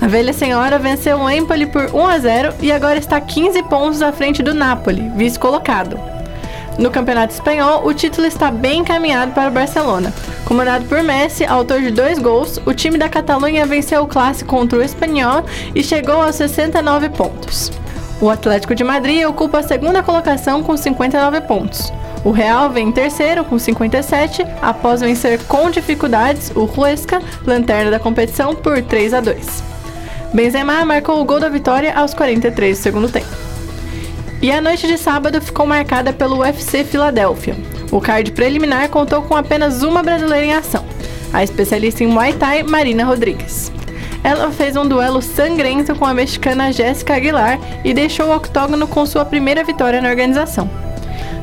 A 0.00 0.06
Velha 0.06 0.32
Senhora 0.32 0.78
venceu 0.78 1.18
o 1.18 1.28
Empoli 1.28 1.66
por 1.66 1.94
1 1.94 2.06
a 2.06 2.18
0 2.18 2.54
e 2.60 2.72
agora 2.72 2.98
está 2.98 3.20
15 3.20 3.62
pontos 3.64 4.00
à 4.00 4.10
frente 4.10 4.42
do 4.42 4.54
Napoli, 4.54 5.10
vice-colocado. 5.14 6.00
No 6.78 6.90
Campeonato 6.90 7.34
Espanhol, 7.34 7.86
o 7.86 7.92
título 7.92 8.26
está 8.26 8.50
bem 8.50 8.80
encaminhado 8.80 9.32
para 9.32 9.50
o 9.50 9.52
Barcelona. 9.52 10.14
Comandado 10.46 10.86
por 10.86 11.02
Messi, 11.02 11.44
autor 11.44 11.82
de 11.82 11.90
dois 11.90 12.18
gols, 12.18 12.58
o 12.64 12.72
time 12.72 12.96
da 12.96 13.10
Catalunha 13.10 13.66
venceu 13.66 14.02
o 14.02 14.06
clássico 14.06 14.48
contra 14.48 14.78
o 14.78 14.82
Espanhol 14.82 15.44
e 15.74 15.82
chegou 15.82 16.22
aos 16.22 16.36
69 16.36 17.10
pontos. 17.10 17.70
O 18.20 18.28
Atlético 18.28 18.74
de 18.74 18.84
Madrid 18.84 19.26
ocupa 19.26 19.60
a 19.60 19.62
segunda 19.62 20.02
colocação 20.02 20.62
com 20.62 20.76
59 20.76 21.40
pontos. 21.42 21.90
O 22.22 22.30
Real 22.30 22.68
vem 22.68 22.88
em 22.88 22.92
terceiro 22.92 23.42
com 23.44 23.58
57, 23.58 24.44
após 24.60 25.00
vencer 25.00 25.42
com 25.44 25.70
dificuldades 25.70 26.52
o 26.54 26.64
Huesca, 26.66 27.22
lanterna 27.46 27.90
da 27.90 27.98
competição, 27.98 28.54
por 28.54 28.82
3 28.82 29.14
a 29.14 29.20
2. 29.20 29.64
Benzema 30.34 30.84
marcou 30.84 31.18
o 31.18 31.24
gol 31.24 31.40
da 31.40 31.48
vitória 31.48 31.94
aos 31.94 32.12
43 32.12 32.78
do 32.78 32.82
segundo 32.82 33.08
tempo. 33.08 33.34
E 34.42 34.52
a 34.52 34.60
noite 34.60 34.86
de 34.86 34.98
sábado 34.98 35.40
ficou 35.40 35.66
marcada 35.66 36.12
pelo 36.12 36.40
UFC 36.40 36.84
Filadélfia. 36.84 37.56
O 37.90 38.02
card 38.02 38.32
preliminar 38.32 38.90
contou 38.90 39.22
com 39.22 39.34
apenas 39.34 39.82
uma 39.82 40.02
brasileira 40.02 40.44
em 40.44 40.52
ação, 40.52 40.84
a 41.32 41.42
especialista 41.42 42.04
em 42.04 42.06
Muay 42.06 42.34
Thai 42.34 42.62
Marina 42.62 43.04
Rodrigues. 43.04 43.72
Ela 44.22 44.50
fez 44.50 44.76
um 44.76 44.86
duelo 44.86 45.22
sangrento 45.22 45.94
com 45.94 46.04
a 46.04 46.14
mexicana 46.14 46.72
Jéssica 46.72 47.16
Aguilar 47.16 47.58
e 47.84 47.94
deixou 47.94 48.26
o 48.26 48.36
octógono 48.36 48.86
com 48.86 49.06
sua 49.06 49.24
primeira 49.24 49.64
vitória 49.64 50.00
na 50.00 50.08
organização. 50.08 50.68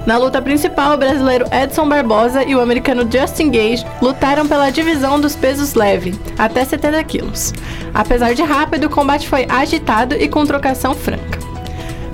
Na 0.06 0.18
luta 0.18 0.42
principal, 0.42 0.94
o 0.94 0.98
brasileiro 0.98 1.46
Edson 1.52 1.90
Barbosa 1.90 2.42
e 2.42 2.56
o 2.56 2.62
americano 2.62 3.06
Justin 3.12 3.52
Gage 3.52 3.86
lutaram 4.02 4.48
pela 4.48 4.70
divisão 4.70 5.20
dos 5.20 5.36
pesos 5.36 5.74
leve, 5.74 6.18
até 6.38 6.64
70 6.64 7.04
quilos. 7.04 7.54
Apesar 7.94 8.34
de 8.34 8.42
rápido, 8.42 8.86
o 8.86 8.90
combate 8.90 9.28
foi 9.28 9.46
agitado 9.50 10.16
e 10.16 10.30
com 10.30 10.46
trocação 10.46 10.94
franca. 10.94 11.40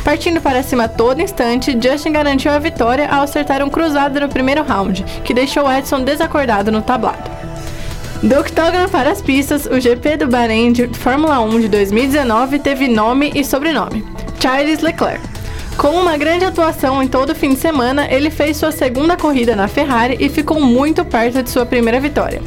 Partindo 0.03 0.41
para 0.41 0.63
cima 0.63 0.87
todo 0.87 1.21
instante, 1.21 1.77
Justin 1.79 2.11
garantiu 2.13 2.51
a 2.51 2.57
vitória 2.57 3.07
ao 3.07 3.21
acertar 3.21 3.63
um 3.63 3.69
cruzado 3.69 4.19
no 4.19 4.27
primeiro 4.27 4.63
round, 4.63 5.03
que 5.23 5.33
deixou 5.33 5.71
Edson 5.71 6.03
desacordado 6.03 6.71
no 6.71 6.81
tablado. 6.81 7.42
Do 8.23 8.39
octógono 8.39 8.87
para 8.87 9.11
as 9.11 9.21
pistas, 9.21 9.65
o 9.65 9.77
GP 9.81 10.15
do 10.15 10.27
Bahrein 10.29 10.71
de 10.71 10.87
Fórmula 10.87 11.41
1 11.41 11.59
de 11.59 11.67
2019 11.67 12.57
teve 12.57 12.87
nome 12.87 13.33
e 13.35 13.43
sobrenome: 13.43 14.01
Charles 14.39 14.79
Leclerc. 14.79 15.19
Com 15.75 15.89
uma 15.89 16.15
grande 16.15 16.45
atuação 16.45 17.03
em 17.03 17.07
todo 17.09 17.31
o 17.31 17.35
fim 17.35 17.49
de 17.49 17.59
semana, 17.59 18.07
ele 18.09 18.29
fez 18.29 18.55
sua 18.55 18.71
segunda 18.71 19.17
corrida 19.17 19.57
na 19.57 19.67
Ferrari 19.67 20.15
e 20.21 20.29
ficou 20.29 20.61
muito 20.61 21.03
perto 21.03 21.43
de 21.43 21.49
sua 21.49 21.65
primeira 21.65 21.99
vitória. 21.99 22.41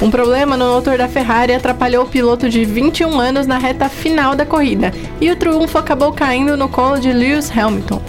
Um 0.00 0.10
problema 0.10 0.56
no 0.56 0.76
motor 0.76 0.96
da 0.96 1.06
Ferrari 1.06 1.52
atrapalhou 1.52 2.04
o 2.04 2.08
piloto 2.08 2.48
de 2.48 2.64
21 2.64 3.20
anos 3.20 3.46
na 3.46 3.58
reta 3.58 3.90
final 3.90 4.34
da 4.34 4.46
corrida 4.46 4.90
e 5.20 5.30
o 5.30 5.36
triunfo 5.36 5.76
acabou 5.76 6.14
caindo 6.14 6.56
no 6.56 6.70
colo 6.70 6.98
de 6.98 7.12
Lewis 7.12 7.50
Hamilton. 7.54 8.00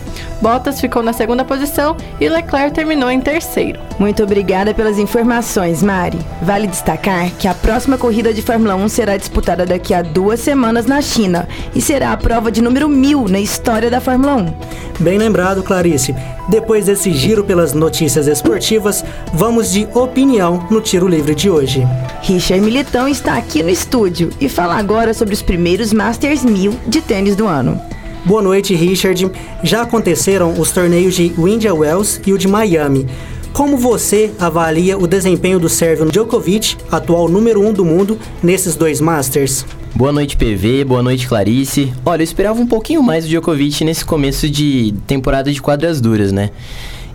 Bottas 0.41 0.81
ficou 0.81 1.03
na 1.03 1.13
segunda 1.13 1.45
posição 1.45 1.95
e 2.19 2.27
Leclerc 2.27 2.73
terminou 2.73 3.09
em 3.11 3.21
terceiro. 3.21 3.79
Muito 3.99 4.23
obrigada 4.23 4.73
pelas 4.73 4.97
informações, 4.97 5.83
Mari. 5.83 6.17
Vale 6.41 6.67
destacar 6.67 7.29
que 7.37 7.47
a 7.47 7.53
próxima 7.53 7.97
corrida 7.97 8.33
de 8.33 8.41
Fórmula 8.41 8.75
1 8.75 8.89
será 8.89 9.17
disputada 9.17 9.65
daqui 9.65 9.93
a 9.93 10.01
duas 10.01 10.39
semanas 10.39 10.85
na 10.85 11.01
China 11.01 11.47
e 11.75 11.81
será 11.81 12.11
a 12.11 12.17
prova 12.17 12.51
de 12.51 12.61
número 12.61 12.89
mil 12.89 13.27
na 13.27 13.39
história 13.39 13.89
da 13.89 14.01
Fórmula 14.01 14.35
1. 14.35 14.53
Bem 14.99 15.17
lembrado, 15.17 15.63
Clarice. 15.63 16.15
Depois 16.49 16.85
desse 16.85 17.11
giro 17.13 17.43
pelas 17.43 17.73
notícias 17.73 18.27
esportivas, 18.27 19.05
vamos 19.33 19.71
de 19.71 19.87
opinião 19.93 20.67
no 20.69 20.81
tiro 20.81 21.07
livre 21.07 21.33
de 21.33 21.49
hoje. 21.49 21.87
Richard 22.21 22.63
Militão 22.63 23.07
está 23.07 23.37
aqui 23.37 23.63
no 23.63 23.69
estúdio 23.69 24.29
e 24.39 24.49
fala 24.49 24.75
agora 24.75 25.13
sobre 25.13 25.33
os 25.33 25.41
primeiros 25.41 25.93
Masters 25.93 26.43
1000 26.43 26.75
de 26.87 27.01
tênis 27.01 27.35
do 27.35 27.47
ano. 27.47 27.81
Boa 28.23 28.41
noite, 28.41 28.75
Richard. 28.75 29.31
Já 29.63 29.81
aconteceram 29.81 30.59
os 30.59 30.71
torneios 30.71 31.15
de 31.15 31.33
India 31.39 31.73
Wells 31.73 32.21
e 32.23 32.31
o 32.31 32.37
de 32.37 32.47
Miami. 32.47 33.07
Como 33.51 33.77
você 33.77 34.31
avalia 34.39 34.95
o 34.95 35.07
desempenho 35.07 35.59
do 35.59 35.67
sérvio 35.67 36.05
Djokovic, 36.05 36.77
atual 36.91 37.27
número 37.27 37.59
1 37.61 37.67
um 37.67 37.73
do 37.73 37.83
mundo, 37.83 38.19
nesses 38.43 38.75
dois 38.75 39.01
Masters? 39.01 39.65
Boa 39.95 40.11
noite, 40.11 40.37
PV. 40.37 40.85
Boa 40.85 41.01
noite, 41.01 41.27
Clarice. 41.27 41.91
Olha, 42.05 42.21
eu 42.21 42.23
esperava 42.23 42.61
um 42.61 42.67
pouquinho 42.67 43.01
mais 43.01 43.25
do 43.25 43.29
Djokovic 43.29 43.83
nesse 43.83 44.05
começo 44.05 44.47
de 44.47 44.93
temporada 45.07 45.51
de 45.51 45.59
quadras 45.59 45.99
duras, 45.99 46.31
né? 46.31 46.51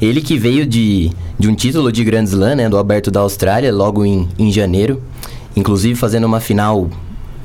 Ele 0.00 0.20
que 0.20 0.36
veio 0.36 0.66
de, 0.66 1.12
de 1.38 1.48
um 1.48 1.54
título 1.54 1.92
de 1.92 2.02
Grand 2.02 2.24
Slam, 2.24 2.56
né, 2.56 2.68
do 2.68 2.76
Aberto 2.76 3.12
da 3.12 3.20
Austrália, 3.20 3.72
logo 3.72 4.04
em, 4.04 4.28
em 4.36 4.50
janeiro, 4.50 5.00
inclusive 5.54 5.94
fazendo 5.94 6.24
uma 6.24 6.40
final 6.40 6.90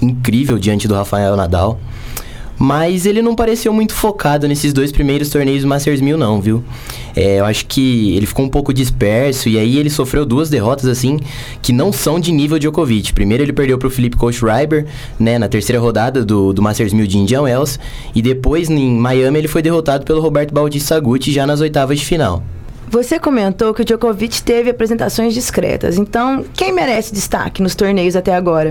incrível 0.01 0.57
diante 0.57 0.87
do 0.87 0.95
Rafael 0.95 1.35
Nadal. 1.37 1.79
Mas 2.61 3.07
ele 3.07 3.23
não 3.23 3.33
pareceu 3.33 3.73
muito 3.73 3.91
focado 3.91 4.47
nesses 4.47 4.71
dois 4.71 4.91
primeiros 4.91 5.29
torneios 5.29 5.65
Masters 5.65 5.99
1000 5.99 6.15
não, 6.15 6.39
viu? 6.39 6.63
É, 7.15 7.39
eu 7.39 7.45
acho 7.45 7.65
que 7.65 8.15
ele 8.15 8.27
ficou 8.27 8.45
um 8.45 8.49
pouco 8.49 8.71
disperso 8.71 9.49
e 9.49 9.57
aí 9.57 9.79
ele 9.79 9.89
sofreu 9.89 10.27
duas 10.27 10.47
derrotas 10.47 10.85
assim 10.85 11.19
que 11.59 11.73
não 11.73 11.91
são 11.91 12.19
de 12.19 12.31
nível 12.31 12.59
Djokovic. 12.59 13.13
Primeiro 13.13 13.43
ele 13.43 13.51
perdeu 13.51 13.79
para 13.79 13.87
o 13.87 13.89
Felipe 13.89 14.15
Kohlschreiber, 14.15 14.85
né, 15.19 15.39
na 15.39 15.47
terceira 15.47 15.81
rodada 15.81 16.23
do, 16.23 16.53
do 16.53 16.61
Masters 16.61 16.93
1000 16.93 17.07
de 17.07 17.17
Indian 17.17 17.41
Wells 17.41 17.79
e 18.13 18.21
depois 18.21 18.69
em 18.69 18.95
Miami 18.95 19.39
ele 19.39 19.47
foi 19.47 19.63
derrotado 19.63 20.05
pelo 20.05 20.21
Roberto 20.21 20.53
Bautista 20.53 20.95
Agut 20.95 21.31
já 21.31 21.47
nas 21.47 21.61
oitavas 21.61 21.97
de 21.97 22.05
final. 22.05 22.43
Você 22.91 23.17
comentou 23.17 23.73
que 23.73 23.81
o 23.81 23.85
Djokovic 23.85 24.43
teve 24.43 24.69
apresentações 24.69 25.33
discretas, 25.33 25.97
então 25.97 26.45
quem 26.53 26.71
merece 26.71 27.11
destaque 27.11 27.63
nos 27.63 27.73
torneios 27.73 28.15
até 28.15 28.35
agora? 28.35 28.69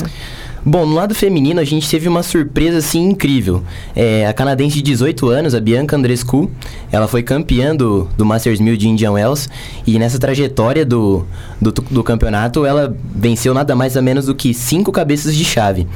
Bom, 0.62 0.85
no 0.85 0.94
lado 0.94 1.14
feminino 1.14 1.59
a 1.59 1.64
gente 1.64 1.88
teve 1.88 2.07
uma 2.07 2.23
surpresa 2.23 2.77
assim 2.77 3.01
incrível. 3.09 3.62
É, 3.96 4.27
a 4.27 4.33
canadense 4.35 4.77
de 4.77 4.83
18 4.83 5.27
anos, 5.31 5.55
a 5.55 5.61
Bianca 5.61 5.96
Andrescu, 5.96 6.51
ela 6.92 7.09
foi 7.09 7.23
campeã 7.23 7.75
do, 7.75 8.07
do 8.14 8.27
Masters 8.27 8.61
1000 8.61 8.77
de 8.77 8.87
Indian 8.87 9.12
Wells 9.12 9.49
e 9.87 9.99
nessa 9.99 10.18
trajetória 10.18 10.85
do, 10.85 11.25
do, 11.59 11.73
do 11.73 12.05
campeonato 12.05 12.66
ela 12.66 12.94
venceu 13.14 13.55
nada 13.55 13.75
mais 13.75 13.96
ou 13.96 14.03
menos 14.03 14.27
do 14.27 14.35
que 14.35 14.53
cinco 14.53 14.92
cabeças 14.92 15.35
de 15.35 15.46
chave. 15.46 15.87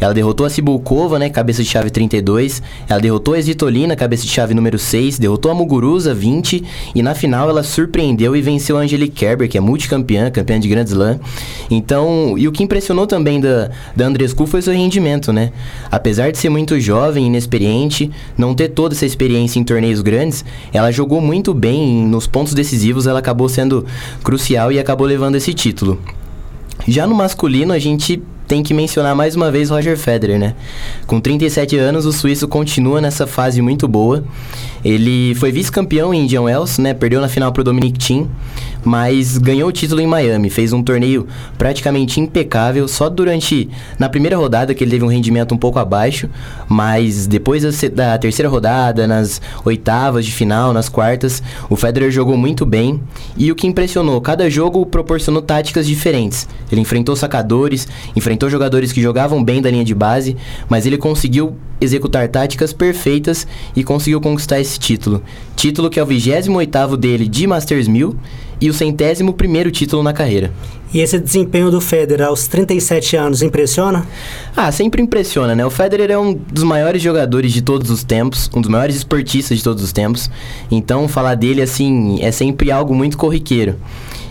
Ela 0.00 0.12
derrotou 0.12 0.44
a 0.46 0.50
Cibulkova, 0.50 1.16
né, 1.18 1.30
cabeça 1.30 1.62
de 1.62 1.68
chave 1.68 1.88
32, 1.88 2.60
ela 2.88 3.00
derrotou 3.00 3.34
a 3.34 3.38
Svitolina, 3.38 3.94
cabeça 3.94 4.24
de 4.24 4.30
chave 4.30 4.52
número 4.52 4.78
6, 4.78 5.18
derrotou 5.18 5.50
a 5.50 5.54
Muguruza, 5.54 6.12
20, 6.12 6.64
e 6.94 7.02
na 7.02 7.14
final 7.14 7.48
ela 7.48 7.62
surpreendeu 7.62 8.34
e 8.34 8.42
venceu 8.42 8.76
a 8.76 8.80
Angelique 8.80 9.14
Kerber, 9.14 9.48
que 9.48 9.58
é 9.58 9.60
multicampeã, 9.60 10.30
campeã 10.30 10.58
de 10.58 10.68
Grand 10.68 10.84
Slam. 10.84 11.20
Então, 11.70 12.34
e 12.36 12.46
o 12.46 12.52
que 12.52 12.62
impressionou 12.62 13.06
também 13.06 13.40
da, 13.40 13.70
da 13.94 14.07
Andrescu 14.08 14.46
foi 14.46 14.62
seu 14.62 14.72
rendimento, 14.72 15.32
né? 15.32 15.52
Apesar 15.90 16.30
de 16.32 16.38
ser 16.38 16.48
muito 16.48 16.78
jovem, 16.80 17.26
inexperiente, 17.26 18.10
não 18.36 18.54
ter 18.54 18.68
toda 18.68 18.94
essa 18.94 19.06
experiência 19.06 19.58
em 19.58 19.64
torneios 19.64 20.00
grandes, 20.00 20.44
ela 20.72 20.90
jogou 20.90 21.20
muito 21.20 21.54
bem 21.54 22.06
nos 22.06 22.26
pontos 22.26 22.54
decisivos, 22.54 23.06
ela 23.06 23.18
acabou 23.18 23.48
sendo 23.48 23.84
crucial 24.22 24.72
e 24.72 24.78
acabou 24.78 25.06
levando 25.06 25.36
esse 25.36 25.54
título. 25.54 26.00
Já 26.86 27.06
no 27.06 27.14
masculino, 27.14 27.72
a 27.72 27.78
gente 27.78 28.22
tem 28.48 28.62
que 28.62 28.72
mencionar 28.72 29.14
mais 29.14 29.36
uma 29.36 29.50
vez 29.50 29.68
Roger 29.68 29.96
Federer, 29.98 30.38
né? 30.38 30.54
Com 31.06 31.20
37 31.20 31.76
anos, 31.76 32.06
o 32.06 32.12
suíço 32.12 32.48
continua 32.48 32.98
nessa 32.98 33.26
fase 33.26 33.60
muito 33.60 33.86
boa. 33.86 34.24
Ele 34.82 35.34
foi 35.34 35.52
vice-campeão 35.52 36.14
em 36.14 36.22
Indian 36.22 36.42
Wells, 36.42 36.80
né? 36.80 36.94
Perdeu 36.94 37.20
na 37.20 37.28
final 37.28 37.52
para 37.52 37.60
o 37.60 37.64
Dominic 37.64 37.98
Thiem, 37.98 38.26
mas 38.88 39.36
ganhou 39.36 39.68
o 39.68 39.72
título 39.72 40.00
em 40.00 40.06
Miami, 40.06 40.48
fez 40.48 40.72
um 40.72 40.82
torneio 40.82 41.26
praticamente 41.58 42.20
impecável, 42.20 42.88
só 42.88 43.10
durante 43.10 43.68
na 43.98 44.08
primeira 44.08 44.34
rodada 44.34 44.72
que 44.72 44.82
ele 44.82 44.90
teve 44.90 45.04
um 45.04 45.08
rendimento 45.08 45.54
um 45.54 45.58
pouco 45.58 45.78
abaixo, 45.78 46.30
mas 46.66 47.26
depois 47.26 47.62
da, 47.62 47.88
da 47.92 48.18
terceira 48.18 48.48
rodada, 48.48 49.06
nas 49.06 49.42
oitavas 49.62 50.24
de 50.24 50.32
final, 50.32 50.72
nas 50.72 50.88
quartas, 50.88 51.42
o 51.68 51.76
Federer 51.76 52.10
jogou 52.10 52.38
muito 52.38 52.64
bem 52.64 52.98
e 53.36 53.52
o 53.52 53.54
que 53.54 53.66
impressionou, 53.66 54.18
cada 54.22 54.48
jogo 54.48 54.86
proporcionou 54.86 55.42
táticas 55.42 55.86
diferentes. 55.86 56.48
Ele 56.72 56.80
enfrentou 56.80 57.14
sacadores, 57.14 57.86
enfrentou 58.16 58.48
jogadores 58.48 58.90
que 58.90 59.02
jogavam 59.02 59.44
bem 59.44 59.60
da 59.60 59.70
linha 59.70 59.84
de 59.84 59.94
base, 59.94 60.34
mas 60.66 60.86
ele 60.86 60.96
conseguiu 60.96 61.54
executar 61.78 62.26
táticas 62.28 62.72
perfeitas 62.72 63.46
e 63.76 63.84
conseguiu 63.84 64.20
conquistar 64.20 64.58
esse 64.58 64.78
título. 64.78 65.22
Título 65.54 65.90
que 65.90 66.00
é 66.00 66.02
o 66.02 66.06
28º 66.06 66.96
dele 66.96 67.28
de 67.28 67.46
Masters 67.46 67.86
1000 67.86 68.16
e 68.60 68.68
o 68.68 68.74
centésimo 68.74 69.32
primeiro 69.32 69.70
título 69.70 70.02
na 70.02 70.12
carreira. 70.12 70.52
E 70.92 71.00
esse 71.00 71.18
desempenho 71.18 71.70
do 71.70 71.80
Federer 71.80 72.26
aos 72.26 72.46
37 72.46 73.14
anos 73.16 73.42
impressiona? 73.42 74.06
Ah, 74.56 74.72
sempre 74.72 75.02
impressiona, 75.02 75.54
né? 75.54 75.64
O 75.64 75.70
Federer 75.70 76.10
é 76.10 76.18
um 76.18 76.32
dos 76.32 76.62
maiores 76.62 77.02
jogadores 77.02 77.52
de 77.52 77.60
todos 77.60 77.90
os 77.90 78.02
tempos, 78.02 78.50
um 78.54 78.60
dos 78.60 78.70
maiores 78.70 78.96
esportistas 78.96 79.58
de 79.58 79.64
todos 79.64 79.82
os 79.82 79.92
tempos. 79.92 80.30
Então, 80.70 81.06
falar 81.06 81.34
dele 81.34 81.60
assim 81.60 82.18
é 82.22 82.32
sempre 82.32 82.70
algo 82.70 82.94
muito 82.94 83.18
corriqueiro. 83.18 83.76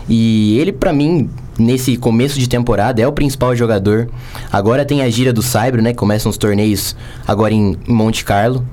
E 0.09 0.57
ele, 0.57 0.71
para 0.71 0.91
mim, 0.91 1.29
nesse 1.59 1.95
começo 1.95 2.39
de 2.39 2.49
temporada, 2.49 3.01
é 3.01 3.07
o 3.07 3.11
principal 3.11 3.55
jogador. 3.55 4.09
Agora 4.51 4.83
tem 4.83 5.01
a 5.01 5.09
gira 5.09 5.31
do 5.31 5.43
Saibro, 5.43 5.81
né? 5.81 5.93
Começam 5.93 6.29
os 6.29 6.37
torneios 6.37 6.95
agora 7.27 7.53
em 7.53 7.77
Monte 7.87 8.25
Carlo. 8.25 8.65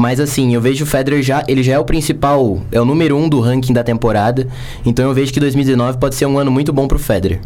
Mas 0.00 0.18
assim, 0.18 0.54
eu 0.54 0.62
vejo 0.62 0.84
o 0.84 0.86
Federer 0.86 1.22
já, 1.22 1.44
ele 1.46 1.62
já 1.62 1.74
é 1.74 1.78
o 1.78 1.84
principal, 1.84 2.58
é 2.72 2.80
o 2.80 2.86
número 2.86 3.18
um 3.18 3.28
do 3.28 3.38
ranking 3.38 3.74
da 3.74 3.84
temporada. 3.84 4.48
Então 4.82 5.06
eu 5.06 5.12
vejo 5.12 5.30
que 5.30 5.38
2019 5.38 5.98
pode 5.98 6.14
ser 6.14 6.24
um 6.24 6.38
ano 6.38 6.50
muito 6.50 6.72
bom 6.72 6.88
pro 6.88 6.98
Federer. 6.98 7.38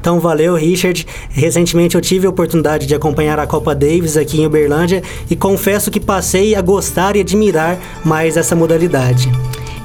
Então 0.00 0.20
valeu, 0.20 0.54
Richard. 0.54 1.04
Recentemente 1.30 1.96
eu 1.96 2.00
tive 2.00 2.24
a 2.28 2.30
oportunidade 2.30 2.86
de 2.86 2.94
acompanhar 2.94 3.40
a 3.40 3.46
Copa 3.46 3.74
Davis 3.74 4.16
aqui 4.16 4.40
em 4.40 4.46
Uberlândia 4.46 5.02
e 5.28 5.34
confesso 5.34 5.90
que 5.90 5.98
passei 5.98 6.54
a 6.54 6.62
gostar 6.62 7.16
e 7.16 7.20
admirar 7.22 7.76
mais 8.04 8.36
essa 8.36 8.54
modalidade. 8.54 9.28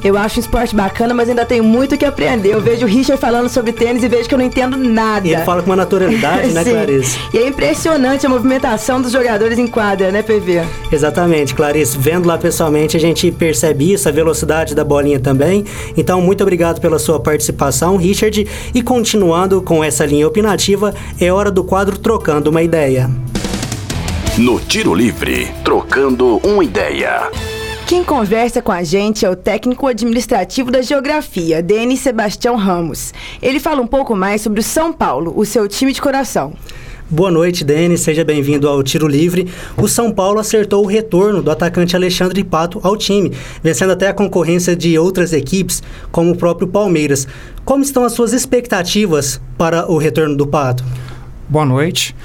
Eu 0.04 0.18
acho 0.18 0.38
um 0.38 0.42
esporte 0.42 0.76
bacana, 0.76 1.14
mas 1.14 1.30
ainda 1.30 1.46
tenho 1.46 1.64
muito 1.64 1.96
que 1.96 2.04
aprender. 2.04 2.54
Eu 2.54 2.62
vejo 2.62 2.86
o 2.86 2.90
Richard 2.90 3.22
falando 3.22 3.50
sobre 3.50 3.72
tênis 3.72 4.04
e 4.04 4.08
vejo 4.08 4.28
que 4.28 4.34
eu 4.34 4.40
não 4.40 4.46
entendo 4.46 4.76
nada. 4.76 5.28
E 5.28 5.34
ele 5.34 5.44
fala 5.44 5.62
com 5.62 5.70
uma 5.70 5.76
naturalidade, 5.76 6.50
né, 6.54 6.64
Clarice? 6.64 7.20
E 7.32 7.38
é 7.38 7.48
impressionante 7.48 8.26
a 8.26 8.30
movimentação 8.30 9.00
dos 9.00 9.12
jogadores 9.12 9.60
em 9.60 9.68
quadra, 9.68 10.12
né, 10.12 10.24
PV? 10.24 10.64
Exatamente, 10.92 11.54
Clarice. 11.54 11.96
Vendo 11.98 12.28
lá 12.28 12.38
pessoalmente, 12.38 12.98
a 12.98 13.00
gente 13.00 13.32
percebe 13.32 13.94
isso, 13.94 14.10
a 14.10 14.12
velocidade 14.12 14.74
da 14.74 14.84
bolinha 14.84 15.20
também. 15.20 15.66
Então, 15.96 16.20
muito 16.20 16.42
obrigado 16.42 16.82
pela 16.82 16.98
sua 16.98 17.20
participação, 17.20 17.96
Richard. 17.96 18.48
E 18.74 18.82
continuando 18.82 19.62
com 19.62 19.84
essa 19.84 20.04
linha 20.04 20.28
opinativa, 20.28 20.96
é 21.20 21.32
hora 21.32 21.52
do 21.52 21.64
quadro 21.64 21.98
Trocando 21.98 22.50
uma 22.50 22.64
Ideia. 22.64 23.10
No 24.38 24.60
Tiro 24.60 24.96
Livre, 24.96 25.52
Trocando 25.64 26.38
uma 26.38 26.64
Ideia. 26.64 27.30
Quem 27.92 28.06
conversa 28.06 28.62
com 28.62 28.72
a 28.72 28.84
gente 28.84 29.26
é 29.26 29.30
o 29.30 29.36
técnico 29.36 29.86
administrativo 29.86 30.72
da 30.72 30.82
Geografia, 30.82 31.62
Denis 31.62 32.00
Sebastião 32.00 32.56
Ramos. 32.56 33.14
Ele 33.42 33.60
fala 33.60 33.82
um 33.82 33.86
pouco 33.86 34.16
mais 34.16 34.40
sobre 34.40 34.62
o 34.62 34.64
São 34.64 34.94
Paulo, 34.94 35.34
o 35.36 35.46
seu 35.46 35.68
time 35.68 35.92
de 35.92 36.02
coração. 36.02 36.54
Boa 37.10 37.30
noite, 37.30 37.66
Denis. 37.66 38.00
Seja 38.00 38.24
bem-vindo 38.24 38.70
ao 38.70 38.82
Tiro 38.82 39.10
Livre. 39.10 39.52
O 39.76 39.90
São 39.90 40.10
Paulo 40.10 40.40
acertou 40.40 40.86
o 40.86 40.88
retorno 40.88 41.44
do 41.44 41.52
atacante 41.52 41.94
Alexandre 41.94 42.42
Pato 42.46 42.80
ao 42.82 42.96
time, 42.96 43.34
vencendo 43.62 43.92
até 43.92 44.08
a 44.08 44.14
concorrência 44.14 44.74
de 44.74 44.98
outras 44.98 45.34
equipes, 45.34 45.84
como 46.14 46.32
o 46.32 46.38
próprio 46.38 46.70
Palmeiras. 46.70 47.28
Como 47.66 47.84
estão 47.84 48.06
as 48.06 48.14
suas 48.14 48.32
expectativas 48.32 49.42
para 49.58 49.92
o 49.92 49.98
retorno 49.98 50.38
do 50.38 50.48
Pato? 50.48 50.82
Boa 51.50 51.66
noite. 51.66 52.16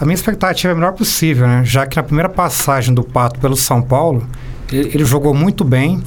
A 0.00 0.04
minha 0.04 0.16
expectativa 0.16 0.72
é 0.72 0.72
a 0.72 0.74
melhor 0.74 0.94
possível, 0.94 1.46
né? 1.46 1.62
já 1.64 1.86
que 1.86 1.96
na 1.96 2.02
primeira 2.02 2.28
passagem 2.28 2.92
do 2.92 3.04
Pato 3.04 3.38
pelo 3.38 3.54
São 3.54 3.80
Paulo, 3.80 4.26
ele, 4.72 4.90
ele 4.94 5.04
jogou 5.04 5.34
muito 5.34 5.64
bem, 5.64 6.02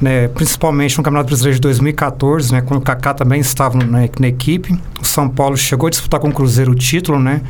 né, 0.00 0.28
principalmente 0.28 0.96
no 0.96 1.04
Campeonato 1.04 1.28
Brasileiro 1.28 1.56
de 1.56 1.60
2014, 1.60 2.52
né, 2.52 2.60
quando 2.62 2.80
o 2.80 2.82
Kaká 2.82 3.12
também 3.12 3.40
estava 3.40 3.76
na, 3.76 4.08
na, 4.18 4.28
equipe. 4.28 4.78
O 5.00 5.04
São 5.04 5.28
Paulo 5.28 5.56
chegou 5.56 5.88
a 5.88 5.90
disputar 5.90 6.18
com 6.18 6.28
o 6.28 6.32
Cruzeiro 6.32 6.72
o 6.72 6.74
título, 6.74 7.18
né? 7.18 7.42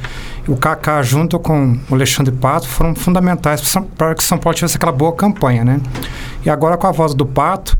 O 0.49 0.57
Kaká 0.57 1.03
junto 1.03 1.39
com 1.39 1.79
o 1.89 1.95
Alexandre 1.95 2.35
Pato 2.35 2.67
foram 2.67 2.95
fundamentais 2.95 3.63
para 3.97 4.15
que 4.15 4.23
o 4.23 4.27
São 4.27 4.39
Paulo 4.39 4.57
tivesse 4.57 4.77
aquela 4.77 4.93
boa 4.93 5.13
campanha, 5.13 5.65
né? 5.65 5.81
E 6.45 6.51
agora 6.51 6.77
com 6.77 6.87
a 6.87 6.93
voz 6.93 7.15
do 7.15 7.25
Pato, 7.25 7.79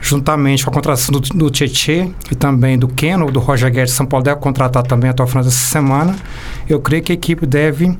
juntamente 0.00 0.64
com 0.64 0.70
a 0.70 0.74
contratação 0.74 1.12
do, 1.12 1.20
do 1.20 1.50
Tietê 1.50 2.10
e 2.30 2.34
também 2.34 2.78
do 2.78 2.88
Keno, 2.88 3.30
do 3.30 3.40
Roger 3.40 3.70
Guedes, 3.70 3.94
São 3.94 4.04
Paulo 4.04 4.24
deve 4.24 4.40
contratar 4.40 4.82
também 4.82 5.08
até 5.08 5.22
o 5.22 5.26
final 5.26 5.42
dessa 5.42 5.66
semana. 5.66 6.14
Eu 6.68 6.80
creio 6.80 7.02
que 7.02 7.12
a 7.12 7.14
equipe 7.14 7.46
deve 7.46 7.96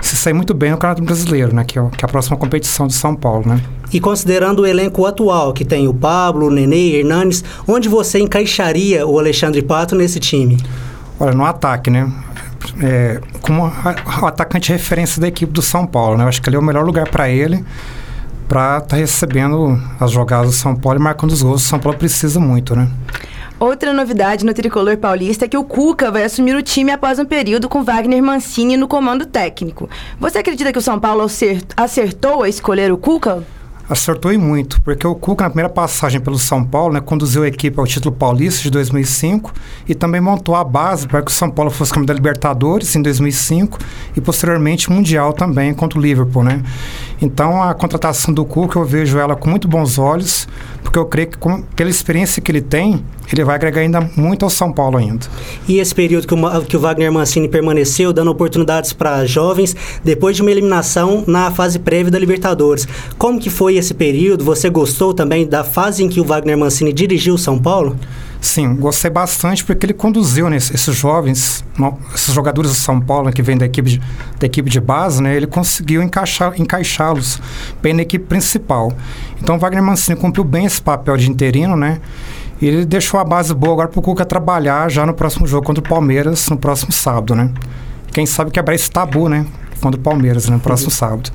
se 0.00 0.16
sair 0.16 0.32
muito 0.32 0.54
bem 0.54 0.70
no 0.70 0.76
Campeonato 0.76 1.02
Brasileiro, 1.02 1.54
né? 1.54 1.64
Que 1.64 1.78
é, 1.78 1.82
que 1.96 2.04
é 2.04 2.06
a 2.06 2.08
próxima 2.08 2.36
competição 2.36 2.86
de 2.86 2.94
São 2.94 3.14
Paulo, 3.14 3.46
né? 3.46 3.60
E 3.92 4.00
considerando 4.00 4.60
o 4.60 4.66
elenco 4.66 5.04
atual, 5.04 5.52
que 5.52 5.64
tem 5.64 5.88
o 5.88 5.94
Pablo, 5.94 6.46
o 6.46 6.50
Nenê, 6.50 6.98
Hernanes, 6.98 7.44
onde 7.66 7.88
você 7.88 8.18
encaixaria 8.18 9.06
o 9.06 9.18
Alexandre 9.18 9.62
Pato 9.62 9.94
nesse 9.94 10.20
time? 10.20 10.58
Olha, 11.18 11.32
no 11.32 11.44
ataque, 11.44 11.90
né? 11.90 12.10
É, 12.82 13.20
como 13.40 13.64
a, 13.64 14.28
atacante 14.28 14.72
referência 14.72 15.20
da 15.20 15.28
equipe 15.28 15.52
do 15.52 15.62
São 15.62 15.86
Paulo, 15.86 16.16
né? 16.16 16.24
Eu 16.24 16.28
acho 16.28 16.40
que 16.40 16.48
ele 16.48 16.56
é 16.56 16.58
o 16.58 16.62
melhor 16.62 16.84
lugar 16.84 17.08
para 17.08 17.28
ele 17.28 17.64
para 18.48 18.78
estar 18.78 18.88
tá 18.88 18.96
recebendo 18.96 19.80
as 20.00 20.10
jogadas 20.10 20.46
do 20.48 20.52
São 20.52 20.74
Paulo 20.74 20.98
e 20.98 21.02
marcando 21.02 21.30
os 21.30 21.40
gols. 21.40 21.64
O 21.64 21.68
São 21.68 21.78
Paulo 21.78 21.96
precisa 21.96 22.40
muito, 22.40 22.74
né? 22.74 22.88
Outra 23.60 23.92
novidade 23.92 24.42
no 24.42 24.54
tricolor 24.54 24.96
paulista 24.96 25.44
é 25.44 25.48
que 25.48 25.56
o 25.56 25.62
Cuca 25.62 26.10
vai 26.10 26.24
assumir 26.24 26.56
o 26.56 26.62
time 26.62 26.92
após 26.92 27.18
um 27.18 27.26
período 27.26 27.68
com 27.68 27.84
Wagner 27.84 28.22
Mancini 28.22 28.74
no 28.74 28.88
comando 28.88 29.26
técnico. 29.26 29.86
Você 30.18 30.38
acredita 30.38 30.72
que 30.72 30.78
o 30.78 30.82
São 30.82 30.98
Paulo 30.98 31.26
acertou 31.76 32.42
a 32.42 32.48
escolher 32.48 32.90
o 32.90 32.96
Cuca? 32.96 33.44
acertou 33.90 34.32
e 34.32 34.38
muito, 34.38 34.80
porque 34.82 35.04
o 35.04 35.16
Cuca, 35.16 35.42
na 35.42 35.50
primeira 35.50 35.68
passagem 35.68 36.20
pelo 36.20 36.38
São 36.38 36.64
Paulo, 36.64 36.94
né, 36.94 37.00
conduziu 37.00 37.42
a 37.42 37.48
equipe 37.48 37.78
ao 37.78 37.84
título 37.84 38.14
paulista 38.14 38.62
de 38.62 38.70
2005 38.70 39.52
e 39.88 39.96
também 39.96 40.20
montou 40.20 40.54
a 40.54 40.62
base 40.62 41.08
para 41.08 41.20
que 41.20 41.30
o 41.30 41.34
São 41.34 41.50
Paulo 41.50 41.72
fosse 41.72 41.90
campeão 41.90 42.06
da 42.06 42.14
Libertadores 42.14 42.94
em 42.94 43.02
2005 43.02 43.78
e 44.16 44.20
posteriormente 44.20 44.90
Mundial 44.90 45.32
também 45.32 45.74
contra 45.74 45.98
o 45.98 46.02
Liverpool, 46.02 46.44
né? 46.44 46.62
Então 47.20 47.60
a 47.60 47.74
contratação 47.74 48.32
do 48.32 48.44
Cuca 48.44 48.78
eu 48.78 48.84
vejo 48.84 49.18
ela 49.18 49.34
com 49.34 49.50
muito 49.50 49.66
bons 49.66 49.98
olhos, 49.98 50.46
porque 50.84 50.98
eu 50.98 51.06
creio 51.06 51.28
que 51.28 51.38
com, 51.38 51.60
pela 51.60 51.90
experiência 51.90 52.40
que 52.40 52.52
ele 52.52 52.62
tem, 52.62 53.04
ele 53.32 53.44
vai 53.44 53.54
agregar 53.54 53.80
ainda 53.80 54.00
muito 54.16 54.44
ao 54.44 54.50
São 54.50 54.72
Paulo 54.72 54.96
ainda. 54.96 55.26
E 55.68 55.78
esse 55.78 55.94
período 55.94 56.26
que 56.26 56.34
o, 56.34 56.62
que 56.62 56.76
o 56.76 56.80
Wagner 56.80 57.12
Mancini 57.12 57.48
permaneceu, 57.48 58.12
dando 58.12 58.30
oportunidades 58.30 58.92
para 58.92 59.24
jovens, 59.24 59.74
depois 60.02 60.36
de 60.36 60.42
uma 60.42 60.50
eliminação 60.50 61.24
na 61.26 61.50
fase 61.50 61.78
prévia 61.78 62.10
da 62.10 62.18
Libertadores. 62.18 62.86
Como 63.16 63.40
que 63.40 63.50
foi 63.50 63.76
esse 63.76 63.94
período? 63.94 64.44
Você 64.44 64.68
gostou 64.68 65.14
também 65.14 65.46
da 65.46 65.62
fase 65.62 66.02
em 66.02 66.08
que 66.08 66.20
o 66.20 66.24
Wagner 66.24 66.58
Mancini 66.58 66.92
dirigiu 66.92 67.34
o 67.34 67.38
São 67.38 67.58
Paulo? 67.58 67.96
Sim, 68.40 68.74
gostei 68.74 69.10
bastante 69.10 69.62
porque 69.62 69.84
ele 69.84 69.92
conduziu 69.92 70.48
né, 70.48 70.56
esses 70.56 70.96
jovens, 70.96 71.62
esses 72.14 72.32
jogadores 72.32 72.70
do 72.70 72.76
São 72.76 72.98
Paulo 72.98 73.30
que 73.30 73.42
vêm 73.42 73.58
da 73.58 73.66
equipe 73.66 73.90
de, 73.90 74.02
da 74.38 74.46
equipe 74.46 74.70
de 74.70 74.80
base, 74.80 75.22
né, 75.22 75.36
ele 75.36 75.46
conseguiu 75.46 76.02
encaixar, 76.02 76.54
encaixá-los 76.58 77.38
bem 77.82 77.92
na 77.92 78.00
equipe 78.00 78.24
principal. 78.24 78.92
Então 79.42 79.56
o 79.56 79.58
Wagner 79.58 79.82
Mancini 79.82 80.18
cumpriu 80.18 80.42
bem 80.42 80.64
esse 80.64 80.80
papel 80.80 81.18
de 81.18 81.30
interino, 81.30 81.76
né? 81.76 82.00
E 82.60 82.66
ele 82.66 82.84
deixou 82.84 83.18
a 83.18 83.24
base 83.24 83.54
boa 83.54 83.72
agora 83.72 83.88
para 83.88 83.98
o 83.98 84.02
Cuca 84.02 84.24
trabalhar 84.24 84.90
já 84.90 85.06
no 85.06 85.14
próximo 85.14 85.46
jogo 85.46 85.66
contra 85.66 85.82
o 85.82 85.88
Palmeiras, 85.88 86.48
no 86.48 86.56
próximo 86.56 86.92
sábado, 86.92 87.34
né? 87.34 87.50
Quem 88.12 88.26
sabe 88.26 88.50
quebrar 88.50 88.74
esse 88.74 88.90
tabu, 88.90 89.28
né? 89.28 89.46
Contra 89.80 89.98
o 89.98 90.02
Palmeiras, 90.02 90.48
né? 90.48 90.56
No 90.56 90.60
próximo 90.60 90.90
uhum. 90.90 90.96
sábado. 90.96 91.30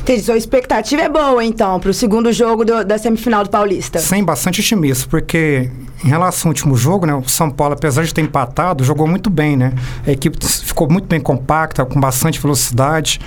Entendi. 0.00 0.22
Sua 0.22 0.36
expectativa 0.36 1.02
é 1.02 1.08
boa, 1.08 1.44
então, 1.44 1.78
para 1.80 1.90
o 1.90 1.94
segundo 1.94 2.32
jogo 2.32 2.64
do, 2.64 2.84
da 2.84 2.96
semifinal 2.98 3.44
do 3.44 3.50
Paulista? 3.50 3.98
Sim, 3.98 4.24
bastante 4.24 4.60
otimista, 4.60 5.06
porque 5.08 5.70
em 6.04 6.08
relação 6.08 6.48
ao 6.48 6.50
último 6.50 6.76
jogo, 6.76 7.06
né, 7.06 7.14
o 7.14 7.28
São 7.28 7.50
Paulo, 7.50 7.74
apesar 7.74 8.04
de 8.04 8.12
ter 8.12 8.20
empatado, 8.20 8.84
jogou 8.84 9.06
muito 9.06 9.30
bem, 9.30 9.56
né? 9.56 9.72
A 10.06 10.10
equipe 10.10 10.38
ficou 10.46 10.90
muito 10.90 11.06
bem 11.06 11.20
compacta, 11.20 11.84
com 11.84 11.98
bastante 11.98 12.40
velocidade, 12.40 13.20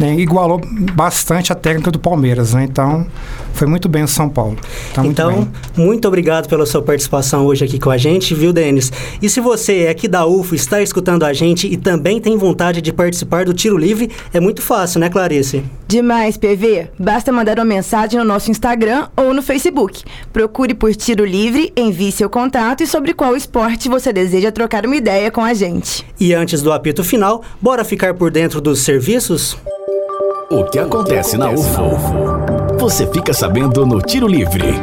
né, 0.00 0.14
igualou 0.14 0.60
bastante 0.92 1.52
a 1.52 1.54
técnica 1.54 1.90
do 1.90 1.98
Palmeiras, 1.98 2.54
né? 2.54 2.64
Então, 2.64 3.06
foi 3.52 3.66
muito 3.66 3.88
bem 3.88 4.02
o 4.02 4.08
São 4.08 4.28
Paulo. 4.28 4.56
Tá 4.92 5.04
então, 5.04 5.32
muito, 5.32 5.50
muito, 5.76 6.08
obrigado 6.08 6.48
pela 6.48 6.66
sua 6.66 6.82
participação 6.82 7.44
hoje 7.46 7.64
aqui 7.64 7.78
com 7.78 7.90
a 7.90 7.96
gente, 7.96 8.34
viu, 8.34 8.52
Denis? 8.52 8.90
E 9.20 9.28
se 9.28 9.40
você 9.40 9.82
é 9.82 9.90
aqui 9.90 10.08
da 10.08 10.26
UFO, 10.26 10.54
está 10.54 10.80
escutando 10.82 11.24
a 11.24 11.32
gente 11.32 11.66
e 11.66 11.76
também 11.76 12.20
tem 12.20 12.36
vontade 12.36 12.80
de 12.80 12.92
participar 12.92 13.44
do 13.44 13.54
Tiro 13.54 13.76
Livre, 13.76 14.10
é 14.32 14.40
muito 14.40 14.62
fácil, 14.62 14.98
né, 14.98 15.08
Clarice? 15.08 15.62
Demais, 15.86 16.36
PV. 16.36 16.88
Basta 16.98 17.30
mandar 17.30 17.58
uma 17.58 17.64
mensagem 17.64 18.18
no 18.18 18.24
nosso 18.24 18.50
Instagram 18.50 19.08
ou 19.16 19.34
no 19.34 19.42
Facebook. 19.42 20.02
Procure 20.32 20.74
por 20.74 20.94
Tiro 20.94 21.24
Livre, 21.24 21.72
envie 21.76 22.10
seu 22.10 22.23
contato 22.28 22.82
e 22.82 22.86
sobre 22.86 23.14
qual 23.14 23.36
esporte 23.36 23.88
você 23.88 24.12
deseja 24.12 24.52
trocar 24.52 24.86
uma 24.86 24.96
ideia 24.96 25.30
com 25.30 25.40
a 25.40 25.54
gente. 25.54 26.06
E 26.18 26.34
antes 26.34 26.62
do 26.62 26.72
apito 26.72 27.02
final, 27.04 27.42
bora 27.60 27.84
ficar 27.84 28.14
por 28.14 28.30
dentro 28.30 28.60
dos 28.60 28.80
serviços? 28.80 29.56
O 30.50 30.64
que 30.64 30.78
acontece 30.78 31.36
na 31.36 31.50
UFO? 31.50 32.78
Você 32.78 33.06
fica 33.06 33.32
sabendo 33.32 33.86
no 33.86 34.00
Tiro 34.00 34.26
Livre. 34.26 34.74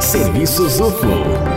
Serviços 0.00 0.80
UFO. 0.80 1.52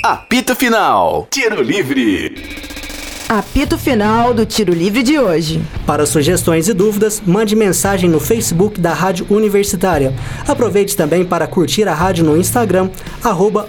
Apito 0.03 0.55
Final. 0.55 1.27
Tiro 1.29 1.61
Livre. 1.61 2.68
Apito 3.29 3.77
final 3.77 4.33
do 4.33 4.43
tiro 4.43 4.73
livre 4.73 5.03
de 5.03 5.19
hoje. 5.19 5.61
Para 5.85 6.07
sugestões 6.07 6.67
e 6.67 6.73
dúvidas, 6.73 7.21
mande 7.23 7.55
mensagem 7.55 8.09
no 8.09 8.19
Facebook 8.19 8.81
da 8.81 8.91
Rádio 8.91 9.27
Universitária. 9.29 10.15
Aproveite 10.47 10.97
também 10.97 11.23
para 11.23 11.45
curtir 11.45 11.87
a 11.87 11.93
rádio 11.93 12.25
no 12.25 12.35
Instagram, 12.35 12.89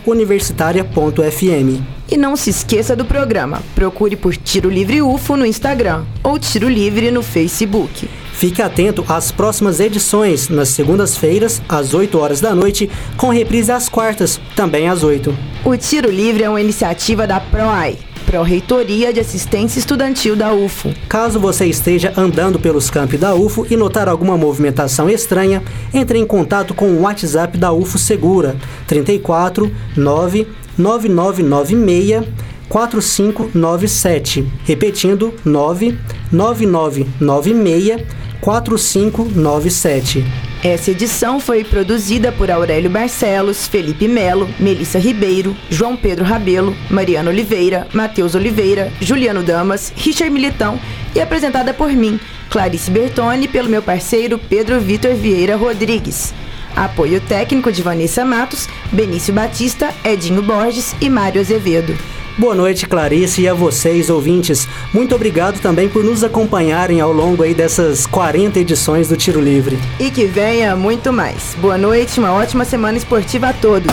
universitária.fm. 0.07 1.79
E 2.11 2.16
não 2.16 2.37
se 2.37 2.49
esqueça 2.49 2.96
do 2.96 3.05
programa. 3.05 3.62
Procure 3.75 4.16
por 4.16 4.35
Tiro 4.35 4.70
Livre 4.70 5.03
UFO 5.03 5.37
no 5.37 5.44
Instagram 5.44 6.07
ou 6.25 6.38
Tiro 6.38 6.66
Livre 6.66 7.11
no 7.11 7.23
Facebook. 7.23 8.09
Fique 8.33 8.62
atento 8.62 9.05
às 9.07 9.31
próximas 9.31 9.79
edições, 9.79 10.49
nas 10.49 10.70
segundas-feiras, 10.70 11.61
às 11.68 11.92
8 11.92 12.18
horas 12.18 12.40
da 12.40 12.55
noite, 12.55 12.90
com 13.14 13.29
reprise 13.29 13.70
às 13.70 13.90
quartas, 13.90 14.40
também 14.57 14.88
às 14.88 15.05
8. 15.05 15.37
O 15.66 15.77
Tiro 15.77 16.11
Livre 16.11 16.44
é 16.44 16.49
uma 16.49 16.62
iniciativa 16.62 17.27
da 17.27 17.38
PROAI 17.38 18.09
Pró-Reitoria 18.31 19.12
de 19.12 19.19
Assistência 19.19 19.81
Estudantil 19.81 20.37
da 20.37 20.55
UFO. 20.55 20.95
Caso 21.09 21.40
você 21.40 21.66
esteja 21.66 22.12
andando 22.16 22.61
pelos 22.61 22.88
campos 22.88 23.19
da 23.19 23.35
UFO 23.35 23.66
e 23.69 23.77
notar 23.77 24.09
alguma 24.09 24.38
movimentação 24.38 25.11
estranha, 25.11 25.61
entre 25.93 26.16
em 26.16 26.25
contato 26.25 26.73
com 26.73 26.93
o 26.93 27.01
WhatsApp 27.01 27.59
da 27.59 27.73
UFO 27.73 27.99
Segura 27.99 28.55
34 28.87 29.69
9 29.97 30.47
9996 30.79 32.25
4597. 32.69 34.47
Repetindo, 34.64 35.35
9 35.45 35.99
9996 36.31 38.01
4597. 38.40 40.24
Essa 40.62 40.90
edição 40.90 41.40
foi 41.40 41.64
produzida 41.64 42.31
por 42.31 42.50
Aurélio 42.50 42.90
Barcelos, 42.90 43.66
Felipe 43.66 44.07
Melo, 44.07 44.48
Melissa 44.59 44.98
Ribeiro, 44.98 45.57
João 45.70 45.96
Pedro 45.96 46.24
Rabelo, 46.24 46.76
Mariana 46.90 47.31
Oliveira, 47.31 47.88
Matheus 47.94 48.35
Oliveira, 48.35 48.92
Juliano 49.00 49.42
Damas, 49.42 49.92
Richard 49.96 50.31
Militão 50.31 50.79
e 51.14 51.20
apresentada 51.20 51.72
por 51.72 51.90
mim, 51.90 52.20
Clarice 52.50 52.90
Bertoni, 52.90 53.48
pelo 53.48 53.70
meu 53.70 53.83
parceiro 53.83 54.38
Pedro 54.38 54.81
Vitor 54.81 55.14
Vieira 55.14 55.57
Rodrigues. 55.57 56.35
Apoio 56.76 57.20
técnico 57.20 57.72
de 57.72 57.83
Vanessa 57.83 58.24
Matos, 58.24 58.68
Benício 58.92 59.33
Batista, 59.35 59.92
Edinho 60.05 60.42
Borges 60.42 60.94
e 61.00 61.09
Mário 61.09 61.40
Azevedo. 61.40 61.96
Boa 62.40 62.55
noite, 62.55 62.87
Clarice, 62.87 63.42
e 63.42 63.48
a 63.48 63.53
vocês, 63.53 64.09
ouvintes. 64.09 64.66
Muito 64.94 65.14
obrigado 65.14 65.61
também 65.61 65.90
por 65.90 66.03
nos 66.03 66.24
acompanharem 66.24 66.98
ao 66.98 67.12
longo 67.12 67.42
aí 67.42 67.53
dessas 67.53 68.07
40 68.07 68.59
edições 68.59 69.11
do 69.11 69.16
Tiro 69.16 69.42
Livre. 69.42 69.79
E 69.98 70.11
que 70.11 70.24
venha 70.24 70.74
muito 70.74 71.12
mais. 71.12 71.55
Boa 71.61 71.76
noite, 71.76 72.18
uma 72.18 72.33
ótima 72.33 72.64
semana 72.64 72.96
esportiva 72.96 73.50
a 73.50 73.53
todos. 73.53 73.92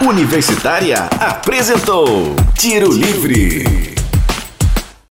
Universitária 0.00 1.06
apresentou 1.20 2.34
Tiro 2.56 2.90
Livre. 2.90 3.93